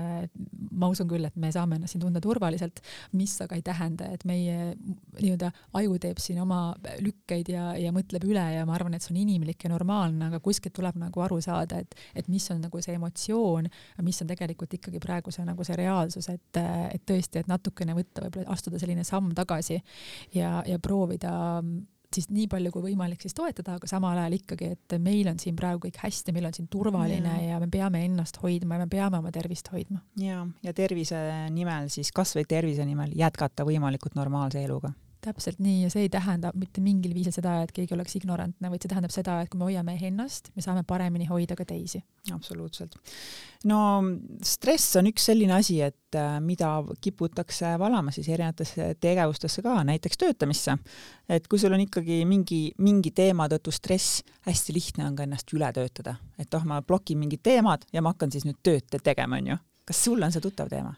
[0.70, 2.82] ma usun küll, et me saame ennast siin tunda turvaliselt,
[3.16, 4.72] mis aga ei tähenda, et meie
[5.20, 5.50] nii-öelda
[5.80, 6.60] aju teeb siin oma
[7.02, 10.42] lükkeid ja, ja mõtleb üle ja ma arvan, et see on inimlik ja normaalne, aga
[10.44, 13.70] kuskilt tuleb nagu aru saada, et, et mis on nagu see emotsioon,
[14.06, 18.26] mis on tegelikult ikkagi praegu see nagu see reaalsus, et, et tõesti, et natukene võtta,
[18.26, 19.80] võib-olla astuda selline samm tagasi
[20.36, 21.32] ja, ja proovida
[22.14, 25.58] siis nii palju kui võimalik siis toetada, aga samal ajal ikkagi, et meil on siin
[25.58, 28.90] praegu kõik hästi, meil on siin turvaline ja, ja me peame ennast hoidma ja me
[28.90, 30.02] peame oma tervist hoidma.
[30.20, 31.20] ja, ja tervise
[31.54, 34.92] nimel siis kasvõi tervise nimel jätkata võimalikult normaalse eluga
[35.24, 38.82] täpselt nii ja see ei tähenda mitte mingil viisil seda, et keegi oleks ignorantne, vaid
[38.82, 42.02] see tähendab seda, et kui me hoiame ennast, me saame paremini hoida ka teisi.
[42.32, 42.96] absoluutselt.
[43.70, 43.80] no
[44.44, 50.20] stress on üks selline asi, et äh, mida kiputakse valama siis erinevatesse tegevustesse ka, näiteks
[50.20, 50.78] töötamisse.
[51.28, 55.52] et kui sul on ikkagi mingi, mingi teema tõttu stress, hästi lihtne on ka ennast
[55.56, 59.36] üle töötada, et oh, ma blokin mingid teemad ja ma hakkan siis nüüd tööd tegema,
[59.36, 59.60] onju.
[59.84, 60.96] kas sulle on see tuttav teema?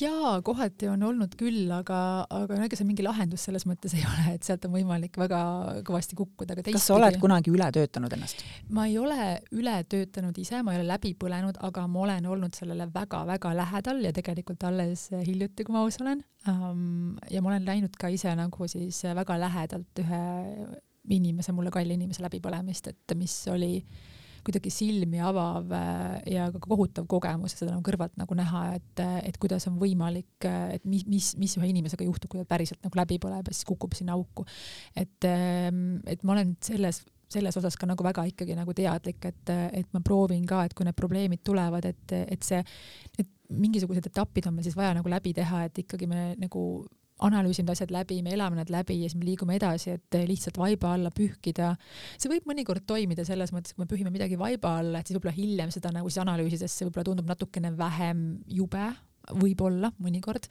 [0.00, 1.98] Jaa, kohati on olnud küll, aga,
[2.34, 5.40] aga no ega see mingi lahendus selles mõttes ei ole, et sealt on võimalik väga
[5.86, 6.58] kõvasti kukkuda.
[6.66, 8.42] kas sa oled kunagi üle töötanud ennast?
[8.74, 12.58] ma ei ole üle töötanud ise, ma ei ole läbi põlenud, aga ma olen olnud
[12.58, 16.22] sellele väga-väga lähedal ja tegelikult alles hiljuti, kui ma aus olen.
[16.44, 20.22] ja ma olen läinud ka ise nagu siis väga lähedalt ühe
[21.08, 24.17] inimese, mulle kalli inimese läbipõlemist, et mis oli äh,
[24.48, 29.04] kuidagi silmi avav äh, ja ka kohutav kogemus ja seda nagu kõrvalt nagu näha, et,
[29.28, 32.98] et kuidas on võimalik, et mis, mis, mis ühe inimesega juhtub, kui ta päriselt nagu
[32.98, 34.46] läbi põleb ja siis kukub sinna auku.
[34.96, 39.50] et, ähm, et ma olen selles selles osas ka nagu väga ikkagi nagu teadlik, et,
[39.76, 42.62] et ma proovin ka, et kui need probleemid tulevad, et, et see,
[43.20, 46.62] et mingisugused etapid on meil siis vaja nagu läbi teha, et ikkagi me nagu
[47.26, 50.92] analüüsime asjad läbi, me elame nad läbi ja siis me liigume edasi, et lihtsalt vaiba
[50.94, 51.74] alla pühkida.
[52.18, 55.36] see võib mõnikord toimida selles mõttes, kui me pühime midagi vaiba alla, et siis võib-olla
[55.36, 58.86] hiljem seda nagu siis analüüsides see võib-olla tundub natukene vähem jube,
[59.28, 60.46] võib-olla mõnikord,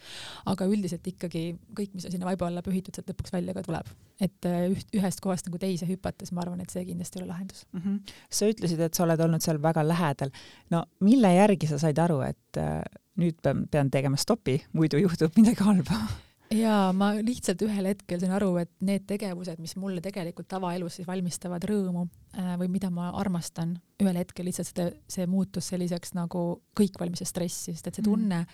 [0.52, 3.90] aga üldiselt ikkagi kõik, mis on sinna vaiba alla pühitud, sealt lõpuks välja ka tuleb.
[4.22, 7.32] et äh, üht, ühest kohast nagu teise hüpates, ma arvan, et see kindlasti ei ole
[7.32, 7.82] lahendus mm.
[7.82, 8.14] -hmm.
[8.30, 10.32] sa ütlesid, et sa oled olnud seal väga lähedal.
[10.70, 12.82] no mille järgi sa said aru, et äh,
[13.18, 18.34] nüüd pean, pean tegema stopi, muidu juhtub midagi halba ja ma lihtsalt ühel hetkel sain
[18.36, 22.06] aru, et need tegevused, mis mulle tegelikult tavaelus siis valmistavad rõõmu
[22.38, 26.46] äh, või mida ma armastan, ühel hetkel lihtsalt seda, see muutus selliseks nagu
[26.78, 28.12] kõikvalmise stressi, sest et see mm.
[28.12, 28.46] tunne,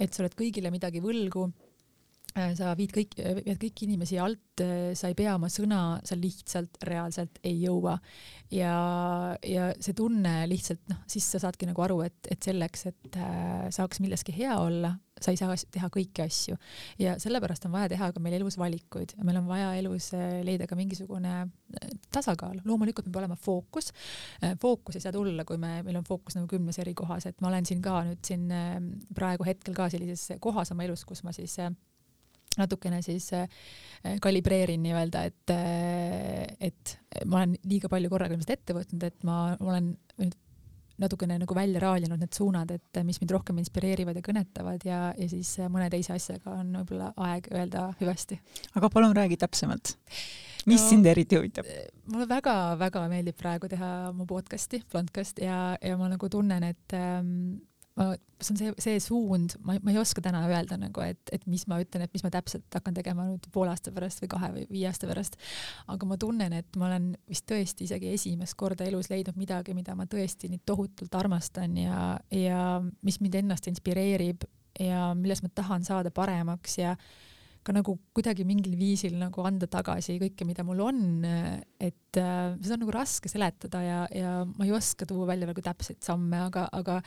[0.00, 1.46] et sa oled kõigile midagi võlgu,
[2.36, 6.18] äh, sa viid kõik, vead kõiki inimesi alt, äh, sa ei pea oma sõna, sa
[6.20, 7.96] lihtsalt reaalselt ei jõua.
[8.52, 8.76] ja,
[9.40, 13.20] ja see tunne lihtsalt noh, siis sa saadki nagu aru, et, et selleks, et
[13.72, 16.58] saaks milleski hea olla, sa ei saa teha kõiki asju.
[17.00, 20.68] Ja sellepärast on vaja teha ka meil elus valikuid, meil on vaja elus äh, leida
[20.68, 23.92] ka mingisugune äh, tasakaal, loomulikult peab olema fookus.
[24.42, 27.40] Äh, fookus ei saa tulla, kui me, meil on fookus nagu kümnes eri kohas, et
[27.40, 28.48] ma olen siin ka nüüd siin
[29.16, 31.58] praegu hetkel ka sellises kohas oma elus, kus ma siis
[32.56, 33.28] natukene siis
[34.24, 35.52] kalibreerin nii-öelda, et,
[36.64, 36.94] et
[37.28, 40.36] ma olen liiga palju korraga ilmselt ette võtnud, et ma olen nüüd
[41.02, 45.28] natukene nagu välja raalinud need suunad, et mis mind rohkem inspireerivad ja kõnetavad ja, ja
[45.30, 48.40] siis mõne teise asjaga on võib-olla aeg öelda hüvasti.
[48.74, 49.96] aga palun räägi täpsemalt.
[50.66, 51.68] mis no, sind eriti huvitab?
[52.12, 57.58] mulle väga-väga meeldib praegu teha mu podcast'i, Blondcast ja, ja ma nagu tunnen, et ähm,
[57.96, 58.08] ma,
[58.40, 61.64] see on see, see suund, ma, ma ei oska täna öelda nagu, et, et mis
[61.70, 64.66] ma ütlen, et mis ma täpselt hakkan tegema nüüd poole aasta pärast või kahe või
[64.70, 65.38] viie aasta pärast.
[65.92, 69.96] aga ma tunnen, et ma olen vist tõesti isegi esimest korda elus leidnud midagi, mida
[69.96, 72.02] ma tõesti nii tohutult armastan ja,
[72.34, 72.66] ja
[73.06, 74.44] mis mind ennast inspireerib
[74.80, 76.92] ja milles ma tahan saada paremaks ja
[77.66, 81.00] ka nagu kuidagi mingil viisil nagu anda tagasi kõike, mida mul on,
[81.82, 85.64] et äh, seda on nagu raske seletada ja, ja ma ei oska tuua välja nagu
[85.64, 87.00] täpseid samme, aga, aga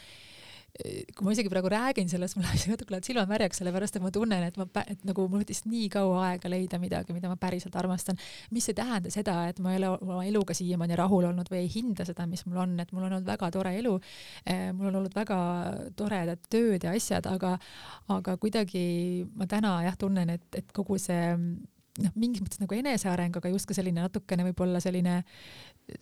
[0.77, 4.12] kui ma isegi praegu räägin sellest, mul läheb natuke lähevad silmad märjaks, sellepärast et ma
[4.15, 7.75] tunnen, et ma, et nagu mul võttis nii kaua aega leida midagi, mida ma päriselt
[7.79, 8.19] armastan,
[8.55, 11.71] mis ei tähenda seda, et ma ei ole oma eluga siiamaani rahul olnud või ei
[11.73, 13.95] hinda seda, mis mul on, et mul on olnud väga tore elu.
[14.45, 15.39] Eh, mul on olnud väga
[15.99, 17.58] toredad tööd ja asjad, aga,
[18.15, 18.86] aga kuidagi
[19.36, 21.36] ma täna jah tunnen, et, et kogu see
[22.03, 25.21] noh, mingis mõttes nagu eneseareng, aga just ka selline natukene võib-olla selline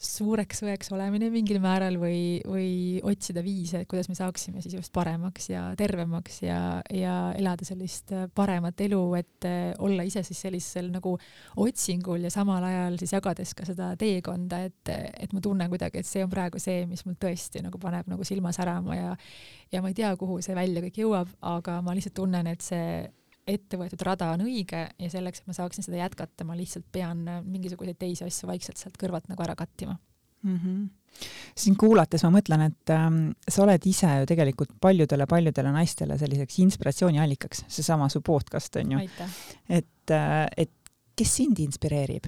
[0.03, 2.69] suureks õeks olemine mingil määral või, või
[3.07, 6.59] otsida viise, et kuidas me saaksime siis just paremaks ja tervemaks ja,
[6.93, 9.47] ja elada sellist paremat elu, et
[9.83, 11.15] olla ise siis sellisel nagu
[11.63, 16.09] otsingul ja samal ajal siis jagades ka seda teekonda, et, et ma tunnen kuidagi, et
[16.09, 19.13] see on praegu see, mis mul tõesti nagu paneb nagu silma särama ja
[19.71, 23.07] ja ma ei tea, kuhu see välja kõik jõuab, aga ma lihtsalt tunnen, et see
[23.47, 27.25] ette võetud rada on õige ja selleks, et ma saaksin seda jätkata, ma lihtsalt pean
[27.27, 29.97] äh, mingisuguseid teisi asju vaikselt sealt kõrvalt nagu ära kattima
[30.43, 30.57] mm.
[30.57, 31.27] -hmm.
[31.55, 37.65] sind kuulates ma mõtlen, et ähm, sa oled ise ju tegelikult paljudele-paljudele naistele selliseks inspiratsiooniallikaks,
[37.67, 39.07] seesama su podcast on ju.
[39.69, 40.71] et, äh, et
[41.15, 42.27] kes sind inspireerib?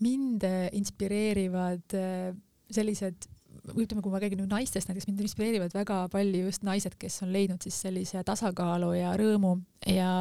[0.00, 2.34] mind äh, inspireerivad äh,
[2.70, 3.26] sellised
[3.74, 7.32] ütleme, kui ma räägin nüüd naistest, näiteks mind inspireerivad väga palju just naised, kes on
[7.34, 9.56] leidnud siis sellise tasakaalu ja rõõmu
[9.90, 10.12] ja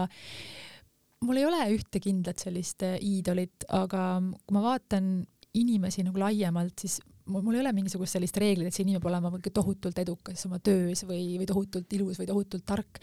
[1.26, 4.10] mul ei ole ühte kindlat sellist äh, iidolit, aga
[4.44, 5.12] kui ma vaatan
[5.58, 7.00] inimesi nagu laiemalt, siis
[7.32, 11.04] mul, ei ole mingisugust sellist reeglit, et see inimene peab olema tohutult edukas oma töös
[11.08, 13.02] või, või tohutult ilus või tohutult tark.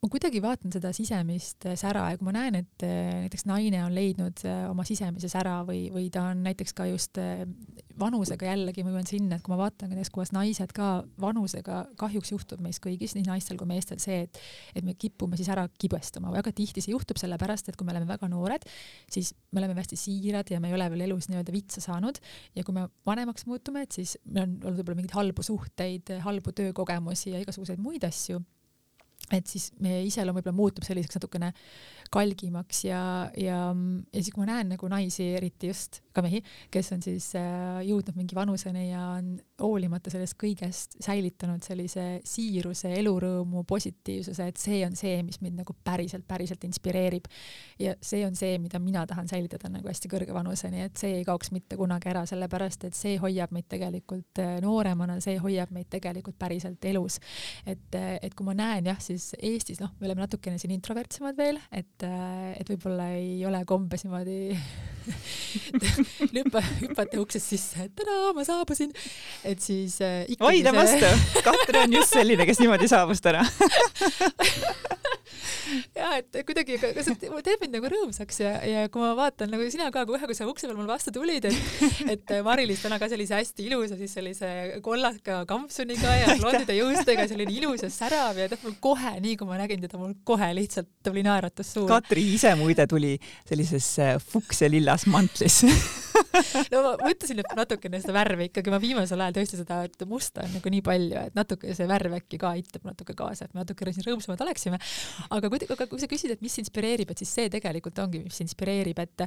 [0.00, 3.82] Ma kuidagi vaatan seda sisemist äh, sära ja kui ma näen, et äh, näiteks naine
[3.84, 7.18] on leidnud oma sisemise sära või, või ta on näiteks ka just
[8.00, 12.32] vanusega jällegi, ma jõuan sinna, et kui ma vaatan näiteks, kuidas naised ka vanusega, kahjuks
[12.34, 14.40] juhtub meis kõigis, nii naistel kui meestel see, et,
[14.74, 18.08] et me kipume siis ära kibestuma, väga tihti see juhtub sellepärast, et kui me oleme
[18.10, 18.66] väga noored,
[19.10, 22.20] siis me oleme hästi siirad ja me ei ole veel elus nii-öelda vitsa saanud.
[22.56, 26.56] Ja kui me vanemaks muutume, et siis meil on olnud võib-olla mingeid halbu suhteid, halbu
[26.56, 28.40] töökogemusi ja igasuguseid muid asju
[29.36, 31.52] et siis meie iseloom võib-olla muutub selliseks natukene
[32.10, 33.02] kalgimaks ja,
[33.38, 36.40] ja, ja siis, kui ma näen nagu naisi, eriti just ka mehi,
[36.72, 42.92] kes on siis äh, jõudnud mingi vanuseni ja on hoolimata sellest kõigest säilitanud sellise siiruse,
[43.00, 47.28] elurõõmu, positiivsuse, et see on see, mis mind nagu päriselt, päriselt inspireerib.
[47.78, 51.24] ja see on see, mida mina tahan säilitada nagu hästi kõrge vanuseni, et see ei
[51.28, 55.90] kaoks mitte kunagi ära, sellepärast et see hoiab meid tegelikult äh, nooremana, see hoiab meid
[55.92, 57.20] tegelikult päriselt elus.
[57.66, 61.38] et, äh, et kui ma näen jah, siis Eestis, noh, me oleme natukene siin introvertsemad
[61.38, 64.38] veel, et et, võib-olla ei ole kombes niimoodi
[66.36, 68.92] hüppa, hüpata uksest sisse, et tada, ma saabusin.
[69.44, 70.76] et siis äh, ikkagi see...
[70.76, 73.44] vastu, Katri on just selline, kes niimoodi saabus täna
[75.96, 79.66] ja et kuidagi, aga see teeb mind nagu rõõmsaks ja, ja kui ma vaatan nagu
[79.72, 83.10] sina ka kohe, kui sa ukse peal mul vastu tulid, et, et Mari-Liis täna ka
[83.12, 84.50] sellise hästi ilusa siis sellise
[84.84, 89.48] kollaka kampsuniga ja blondide juustega, selline ilus ja särav ja tead mul kohe, nii kui
[89.48, 91.88] ma nägin teda, mul kohe lihtsalt tuli naeratus suhu.
[91.90, 93.16] Katri ise muide tuli
[93.48, 95.62] sellises äh, fukselillas mantlis
[96.72, 100.44] no ma mõtlesin, et natukene seda värvi ikkagi, ma viimasel ajal tõesti seda, et musta
[100.44, 103.62] on nagu nii palju, et natuke see värv äkki ka aitab natuke kaasa, et me
[103.62, 104.80] natukene siin rõõmsamad oleksime.
[105.36, 108.42] aga kui, aga kui sa küsid, et mis inspireerib, et siis see tegelikult ongi, mis
[108.44, 109.26] inspireerib, et,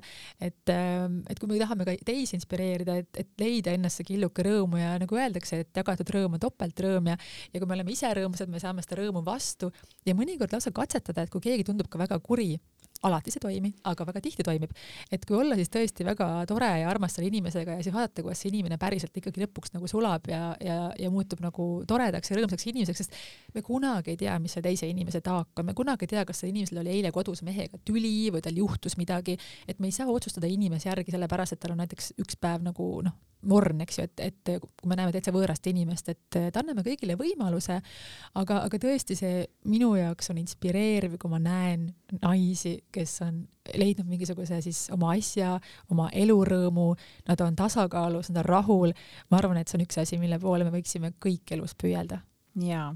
[0.49, 4.45] et, ähm, et kui me tahame ka teisi inspireerida, et, et leida endas see killuke
[4.45, 7.17] rõõmu ja nagu öeldakse, et jagatud rõõm on topeltrõõm ja,
[7.53, 9.71] ja kui me oleme ise rõõmsad, me saame seda rõõmu vastu
[10.07, 12.55] ja mõnikord lausa katsetada, et kui keegi tundub ka väga kuri,
[13.07, 14.71] alati see ei toimi, aga väga tihti toimib.
[15.11, 18.43] et kui olla siis tõesti väga tore ja armas selle inimesega ja siis vaadata, kuidas
[18.43, 22.69] see inimene päriselt ikkagi lõpuks nagu sulab ja, ja, ja muutub nagu toredaks ja rõõmsaks
[22.71, 23.19] inimeseks, sest
[23.55, 26.41] me kunagi ei tea, mis see teise inimese taak on, me kunagi ei tea, kas
[26.41, 29.37] sellel inimesel oli eile kodus mehega tüli või tal juhtus midagi,
[29.67, 32.89] et me ei saa otsustada inimese järgi sellepärast, et tal on näiteks üks päev nagu
[33.05, 36.85] noh, morn, eks ju, et, et kui me näeme täitsa võõrast inimest, et, et anname
[36.85, 37.79] kõigile võimaluse,
[38.39, 41.89] aga, aga tõesti see minu jaoks on inspireeriv, kui ma näen
[42.21, 43.39] naisi, kes on
[43.77, 45.55] leidnud mingisuguse siis oma asja,
[45.93, 46.91] oma elurõõmu,
[47.29, 48.93] nad on tasakaalus, nad on rahul.
[49.31, 52.21] ma arvan, et see on üks asi, mille poole me võiksime kõik elus püüelda
[52.61, 52.91] jaa,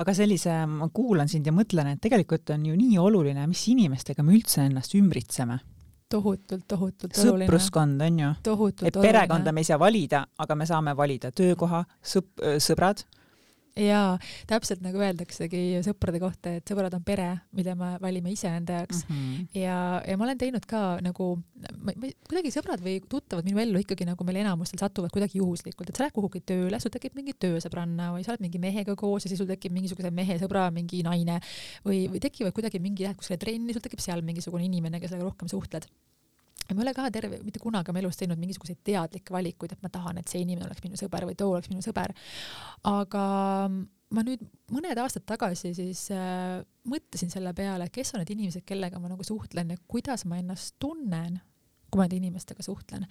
[0.00, 4.24] aga sellise, ma kuulan sind ja mõtlen, et tegelikult on ju nii oluline, mis inimestega
[4.24, 5.58] me üldse ennast ümbritseme
[6.14, 7.48] tohutult, tohutult oluline.
[7.48, 8.30] sõpruskond on ju.
[8.86, 13.04] et perekonda me ei saa valida, aga me saame valida töökoha, sõp-, sõbrad
[13.80, 14.18] jaa,
[14.50, 19.16] täpselt nagu öeldaksegi sõprade kohta, et sõbrad on pere, mida me valime iseenda jaoks mm.
[19.16, 19.48] -hmm.
[19.58, 21.30] ja, ja ma olen teinud ka nagu,
[22.28, 26.06] kuidagi sõbrad või tuttavad minu ellu ikkagi nagu meil enamustel satuvad kuidagi juhuslikult, et sa
[26.06, 29.42] lähed kuhugi tööle, sul tekib mingi töösõbranna või sa oled mingi mehega koos ja siis
[29.42, 31.40] sul tekib mingisuguse mehe sõbra mingi naine
[31.84, 35.50] või, või tekivad kuidagi mingi, lähed kuskile trenni, sul tekib seal mingisugune inimene, kellega rohkem
[35.50, 35.90] suhtled
[36.68, 39.82] ja ma ei ole ka terve, mitte kunagi oma elus teinud mingisuguseid teadlikke valikuid, et
[39.84, 42.14] ma tahan, et see inimene oleks minu sõber või too oleks minu sõber.
[42.88, 43.24] aga
[44.14, 49.00] ma nüüd mõned aastad tagasi siis äh, mõtlesin selle peale, kes on need inimesed, kellega
[49.00, 51.40] ma nagu suhtlen ja kuidas ma ennast tunnen,
[51.90, 53.06] kui ma nende inimestega suhtlen.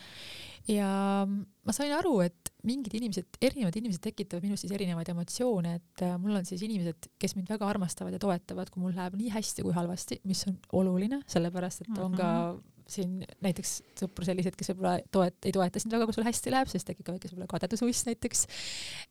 [0.68, 0.90] ja
[1.28, 6.18] ma sain aru, et mingid inimesed, erinevad inimesed tekitavad minus siis erinevaid emotsioone, et äh,
[6.22, 9.66] mul on siis inimesed, kes mind väga armastavad ja toetavad, kui mul läheb nii hästi
[9.66, 12.06] kui halvasti, mis on oluline, sellepärast et mm -hmm.
[12.06, 16.18] on ka mhm siin näiteks sõpru selliseid, kes võib-olla toet-, ei toeta sind väga, kui
[16.18, 18.46] sul hästi läheb, sest tekib ka väike võib-olla kadedusuiss näiteks.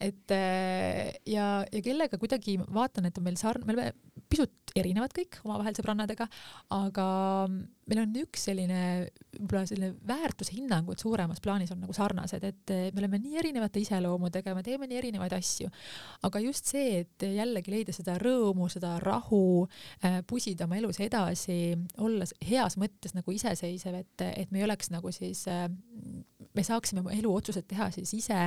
[0.08, 5.12] et äh, ja, ja kellega kuidagi vaatan, et on meil sarn-, me oleme pisut erinevad
[5.12, 6.26] kõik omavahel sõbrannadega,
[6.72, 7.06] aga
[7.90, 8.80] meil on üks selline
[9.34, 14.64] võib-olla selline väärtushinnangud suuremas plaanis on nagu sarnased, et me oleme nii erinevate iseloomudega, me
[14.64, 15.68] teeme nii erinevaid asju,
[16.28, 19.66] aga just see, et jällegi leida seda rõõmu, seda rahu,
[20.06, 24.92] äh, pusida oma elus edasi, olla heas mõttes nagu iseseisev, et, et me ei oleks
[24.94, 25.66] nagu siis äh,
[26.54, 28.38] me saaksime oma eluotsused teha siis ise,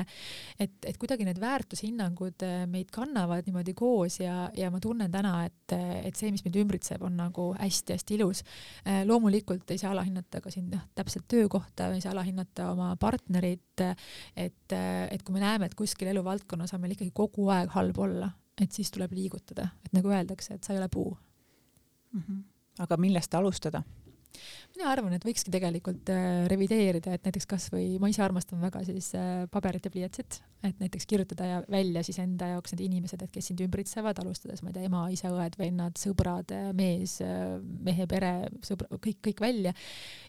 [0.59, 5.37] et, et kuidagi need väärtushinnangud äh, meid kannavad niimoodi koos ja, ja ma tunnen täna,
[5.47, 5.75] et,
[6.05, 8.43] et see, mis mind ümbritseb, on nagu hästi-hästi ilus.
[8.85, 13.85] Äh, loomulikult ei saa alahinnata ka siin noh, täpselt töökohta, ei saa alahinnata oma partnerit,
[14.35, 18.29] et, et kui me näeme, et kuskil eluvaldkonnas on meil ikkagi kogu aeg halb olla,
[18.61, 21.09] et siis tuleb liigutada, et nagu öeldakse, et sa ei ole puu
[22.11, 22.21] mm.
[22.21, 22.43] -hmm.
[22.79, 23.83] aga millest alustada?
[24.75, 29.11] Mina arvan, et võikski tegelikult äh, revideerida, et näiteks kasvõi ma ise armastan väga siis
[29.15, 33.31] äh, paberit ja pliiatsit, et näiteks kirjutada ja välja siis enda jaoks need inimesed, et
[33.33, 37.19] kes sind ümbritsevad, alustades, ma ei tea, ema, isa, õed, vennad, sõbrad, mees,
[37.85, 38.31] mehe pere,
[38.65, 39.73] sõbra, kõik, kõik välja.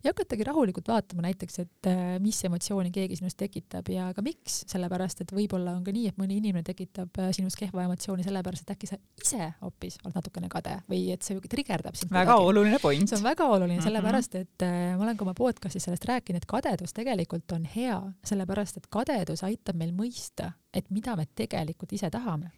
[0.04, 4.62] ja hakatagi rahulikult vaatama näiteks, et äh, mis emotsiooni keegi sinust tekitab ja ka miks,
[4.70, 8.66] sellepärast et võib-olla on ka nii, et mõni inimene tekitab äh, sinus kehva emotsiooni sellepärast,
[8.66, 12.12] et äkki sa ise hoopis oled natukene kade või et see trigerdab sind.
[12.12, 12.50] väga kuidagi.
[12.52, 13.08] oluline point.
[13.08, 13.88] see on väga oluline mm -hmm.
[13.96, 17.98] Sellepärast, et äh, ma olen ka oma podcast'is sellest rääkinud, et kadedus tegelikult on hea,
[18.26, 22.52] sellepärast et kadedus aitab meil mõista, et mida me tegelikult ise tahame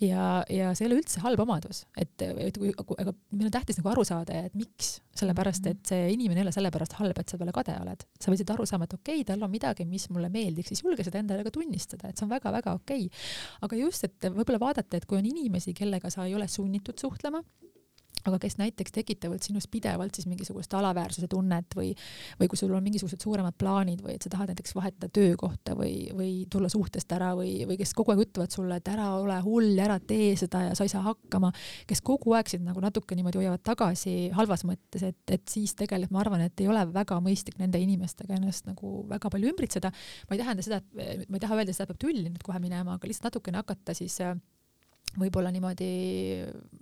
[0.00, 3.80] ja, ja see ei ole üldse halb omadus, et, et kui, aga meil on tähtis
[3.80, 5.76] nagu aru saada, et miks, sellepärast mhm.
[5.76, 8.04] et see inimene ei ole sellepärast halb, et sa talle kade oled.
[8.20, 11.06] sa võid aru saama, et okei okay,, tal on midagi, mis mulle meeldiks, siis julge
[11.06, 13.24] seda endale ka tunnistada, et see on väga-väga okei okay..
[13.66, 17.42] aga just, et võib-olla vaadata, et kui on inimesi, kellega sa ei ole sunnitud suhtlema
[18.28, 21.92] aga kes näiteks tekitavad sinus pidevalt siis mingisugust alaväärsuse tunnet või,
[22.40, 26.10] või kui sul on mingisugused suuremad plaanid või et sa tahad näiteks vahetada töökohta või,
[26.16, 29.72] või tulla suhtest ära või, või kes kogu aeg ütlevad sulle, et ära ole hull,
[29.80, 31.52] ära tee seda ja sa ei saa hakkama,
[31.90, 36.14] kes kogu aeg sind nagu natuke niimoodi hoiavad tagasi halvas mõttes, et, et siis tegelikult
[36.14, 39.92] ma arvan, et ei ole väga mõistlik nende inimestega ennast nagu väga palju ümbritseda.
[40.28, 42.58] ma ei tähenda seda, et ma ei taha öelda seda, et peab tülli nüüd kohe
[42.62, 44.36] minema, aga lihtsalt natukene hakata siis äh,
[45.18, 45.90] võib-olla niimoodi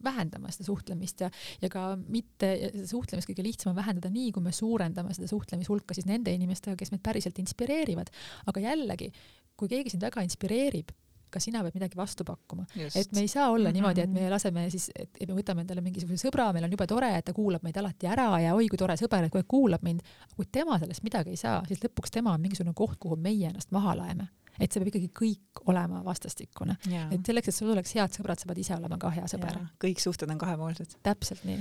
[0.04, 1.30] vähendama seda suhtlemist ja,
[1.62, 2.52] ja ka mitte,
[2.88, 6.92] suhtlemist kõige lihtsam on vähendada nii, kui me suurendame seda suhtlemishulka siis nende inimestega, kes
[6.92, 8.12] meid päriselt inspireerivad.
[8.50, 9.12] aga jällegi,
[9.56, 10.92] kui keegi sind väga inspireerib,
[11.28, 12.64] ka sina pead midagi vastu pakkuma.
[12.76, 13.72] et me ei saa olla mm -hmm.
[13.72, 17.16] niimoodi, et me laseme siis, et me võtame endale mingisuguse sõbra, meil on jube tore,
[17.18, 19.82] et ta kuulab meid alati ära ja oi kui tore sõber, et kogu aeg kuulab
[19.82, 20.00] mind.
[20.36, 23.70] kui tema sellest midagi ei saa, siis lõpuks tema on mingisugune koht, kuhu meie ennast
[23.70, 24.28] maha laeme
[24.58, 26.76] et see peab ikkagi kõik olema vastastikune.
[27.14, 29.58] et selleks, et sul oleks head sõbrad, sa pead ise olema ka hea sõber.
[29.82, 30.98] kõik suhted on kahepoolsed.
[31.06, 31.60] täpselt nii.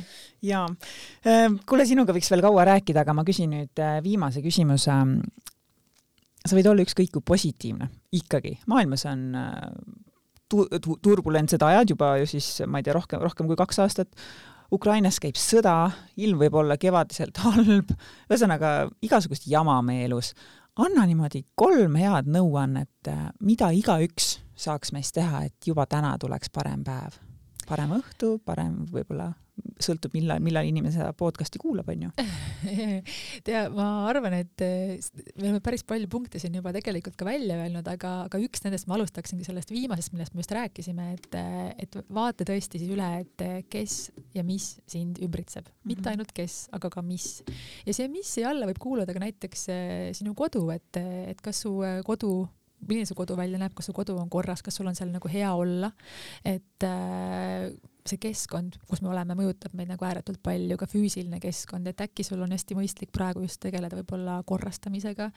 [0.49, 0.65] jaa.
[1.25, 4.97] Ehm, kuule, sinuga võiks veel kaua rääkida, aga ma küsin nüüd äh, viimase küsimuse.
[6.47, 8.57] sa võid olla ükskõik kui positiivne, ikkagi.
[8.67, 9.71] maailmas on äh,
[10.49, 14.29] tu-, tu-, turbulentsed ajad juba ju siis, ma ei tea, rohkem, rohkem kui kaks aastat
[14.73, 17.93] Ukrainas käib sõda, ilm võib olla kevadiselt halb,
[18.27, 20.33] ühesõnaga igasugust jama meie elus
[20.77, 26.49] anna niimoodi kolm head nõuannet, äh, mida igaüks saaks meist teha, et juba täna tuleks
[26.53, 27.19] parem päev.
[27.67, 29.33] parem õhtu, parem võib-olla
[29.81, 32.09] sõltub, millal, millal inimene seda podcast'i kuulab, onju.
[33.47, 34.97] tea, ma arvan, et eh,
[35.37, 38.89] me oleme päris palju punkte siin juba tegelikult ka välja öelnud, aga, aga üks nendest
[38.89, 43.09] ma alustaksingi sellest viimasest, millest me just rääkisime, et, eh, et vaata tõesti siis üle,
[43.21, 43.99] et eh, kes
[44.37, 45.87] ja mis sind ümbritseb mm, -hmm.
[45.93, 46.13] mitte mhm.
[46.15, 47.43] ainult kes, aga ka mis.
[47.85, 49.67] ja see missi alla võib kuuluda ka näiteks
[50.17, 51.73] sinu kodu, et, et kas su
[52.05, 52.47] kodu
[52.85, 55.29] milline su kodu välja näeb, kas su kodu on korras, kas sul on seal nagu
[55.31, 55.89] hea olla,
[56.45, 57.71] et äh,
[58.09, 62.25] see keskkond, kus me oleme, mõjutab meid nagu ääretult palju, ka füüsiline keskkond, et äkki
[62.25, 65.29] sul on hästi mõistlik praegu just tegeleda võib-olla korrastamisega,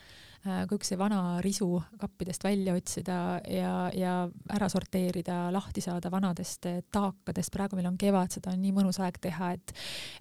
[0.45, 1.69] äh, kõik see vana risu
[2.01, 3.17] kappidest välja otsida
[3.49, 4.15] ja, ja
[4.53, 9.19] ära sorteerida, lahti saada vanadest taakadest, praegu meil on kevad, seda on nii mõnus aeg
[9.21, 9.75] teha, et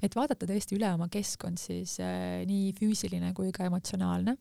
[0.04, 4.36] et vaadata tõesti üle oma keskkond siis äh, nii füüsiline kui ka emotsionaalne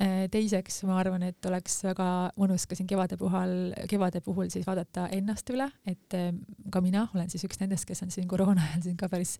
[0.00, 0.26] äh,.
[0.32, 2.08] teiseks ma arvan, et oleks väga
[2.40, 6.16] mõnus ka siin kevade puhul, kevade puhul siis vaadata ennast üle, et
[6.72, 9.36] ka mina olen siis üks nendest, kes on siin koroona ajal siin ka päris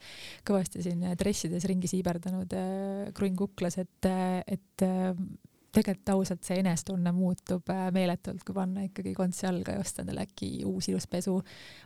[0.46, 5.10] kõvasti siin dressides ringi siiberdanud äh, kruinn kuklas, et, äh, et äh,
[5.76, 10.64] tegelikult ausalt see enesetunne muutub meeletult, kui panna ikkagi kontsi jalga ja osta endale äkki
[10.64, 11.36] uus ilus pesu.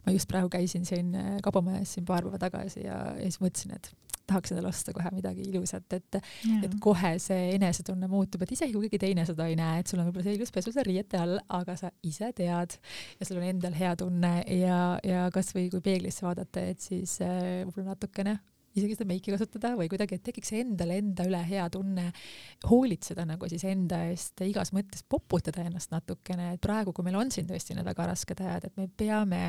[0.06, 1.10] ma just praegu käisin siin
[1.42, 3.90] kaubamajas siin paar päeva tagasi ja, ja siis mõtlesin, et
[4.30, 6.20] tahaks endale osta kohe midagi ilusat, et,
[6.64, 10.00] et kohe see enesetunne muutub, et isegi kui keegi teine seda ei näe, et sul
[10.00, 12.78] on võib-olla see ilus pesu seal riiete all, aga sa ise tead
[13.20, 17.66] ja sul on endal hea tunne ja, ja kasvõi kui peeglisse vaadata, et siis äh,
[17.66, 18.38] võib-olla natukene
[18.78, 22.10] isegi seda meiki kasutada või kuidagi, et tekiks endale enda üle hea tunne,
[22.70, 27.32] hoolitseda nagu siis enda eest igas mõttes, poputada ennast natukene, et praegu, kui meil on
[27.34, 29.42] siin tõesti need väga rasked ajad, et me peame,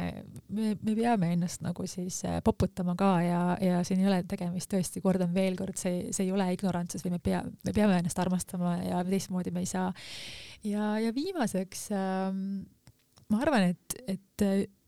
[0.55, 4.71] me, me peame ennast nagu siis äh, poputama ka ja, ja siin ei ole tegemist
[4.71, 8.19] tõesti, kordan veel kord, see, see ei ole ignorantsus või me pea, me peame ennast
[8.21, 9.89] armastama ja teistmoodi me ei saa.
[10.67, 12.43] ja, ja viimaseks ähm,
[13.31, 14.45] ma arvan, et, et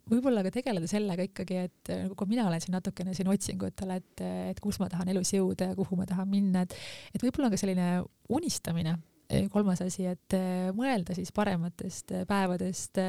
[0.10, 4.26] võib-olla ka tegeleda sellega ikkagi, et nagu kui mina olen siin natukene siin otsingutel, et,
[4.52, 6.76] et kus ma tahan elus jõuda ja kuhu ma tahan minna, et,
[7.16, 7.90] et võib-olla on ka selline
[8.34, 8.98] unistamine
[9.52, 10.36] kolmas asi, et
[10.76, 13.00] mõelda siis parematest päevadest,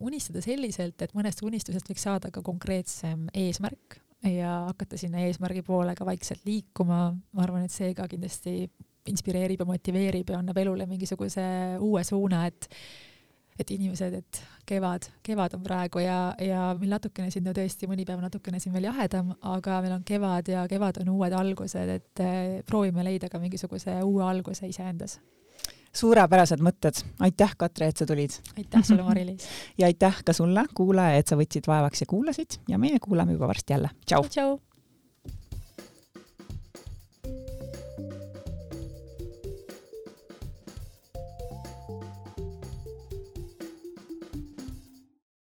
[0.00, 3.98] unistada selliselt, et mõnest unistusest võiks saada ka konkreetsem eesmärk
[4.30, 7.14] ja hakata sinna eesmärgi poole ka vaikselt liikuma.
[7.32, 8.68] ma arvan, et see ka kindlasti
[9.10, 11.44] inspireerib ja motiveerib ja annab elule mingisuguse
[11.84, 12.68] uue suuna, et
[13.58, 18.06] et inimesed, et kevad, kevad on praegu ja, ja meil natukene siin no tõesti mõni
[18.06, 22.24] päev natukene siin veel jahedam, aga meil on kevad ja kevad on uued algused, et
[22.24, 25.20] eh, proovime leida ka mingisuguse uue alguse iseendas.
[25.94, 28.34] Suurepärased mõtted, aitäh, Katre, et sa tulid.
[28.58, 29.46] aitäh sulle, Mari-Liis.
[29.78, 32.58] Ja aitäh ka sulle, kuulaja, et sa võtsid vaevaks ja kuulasid.
[32.68, 33.94] Ja meie kuulame juba varsti jälle.
[34.06, 34.56] tšau, tšau..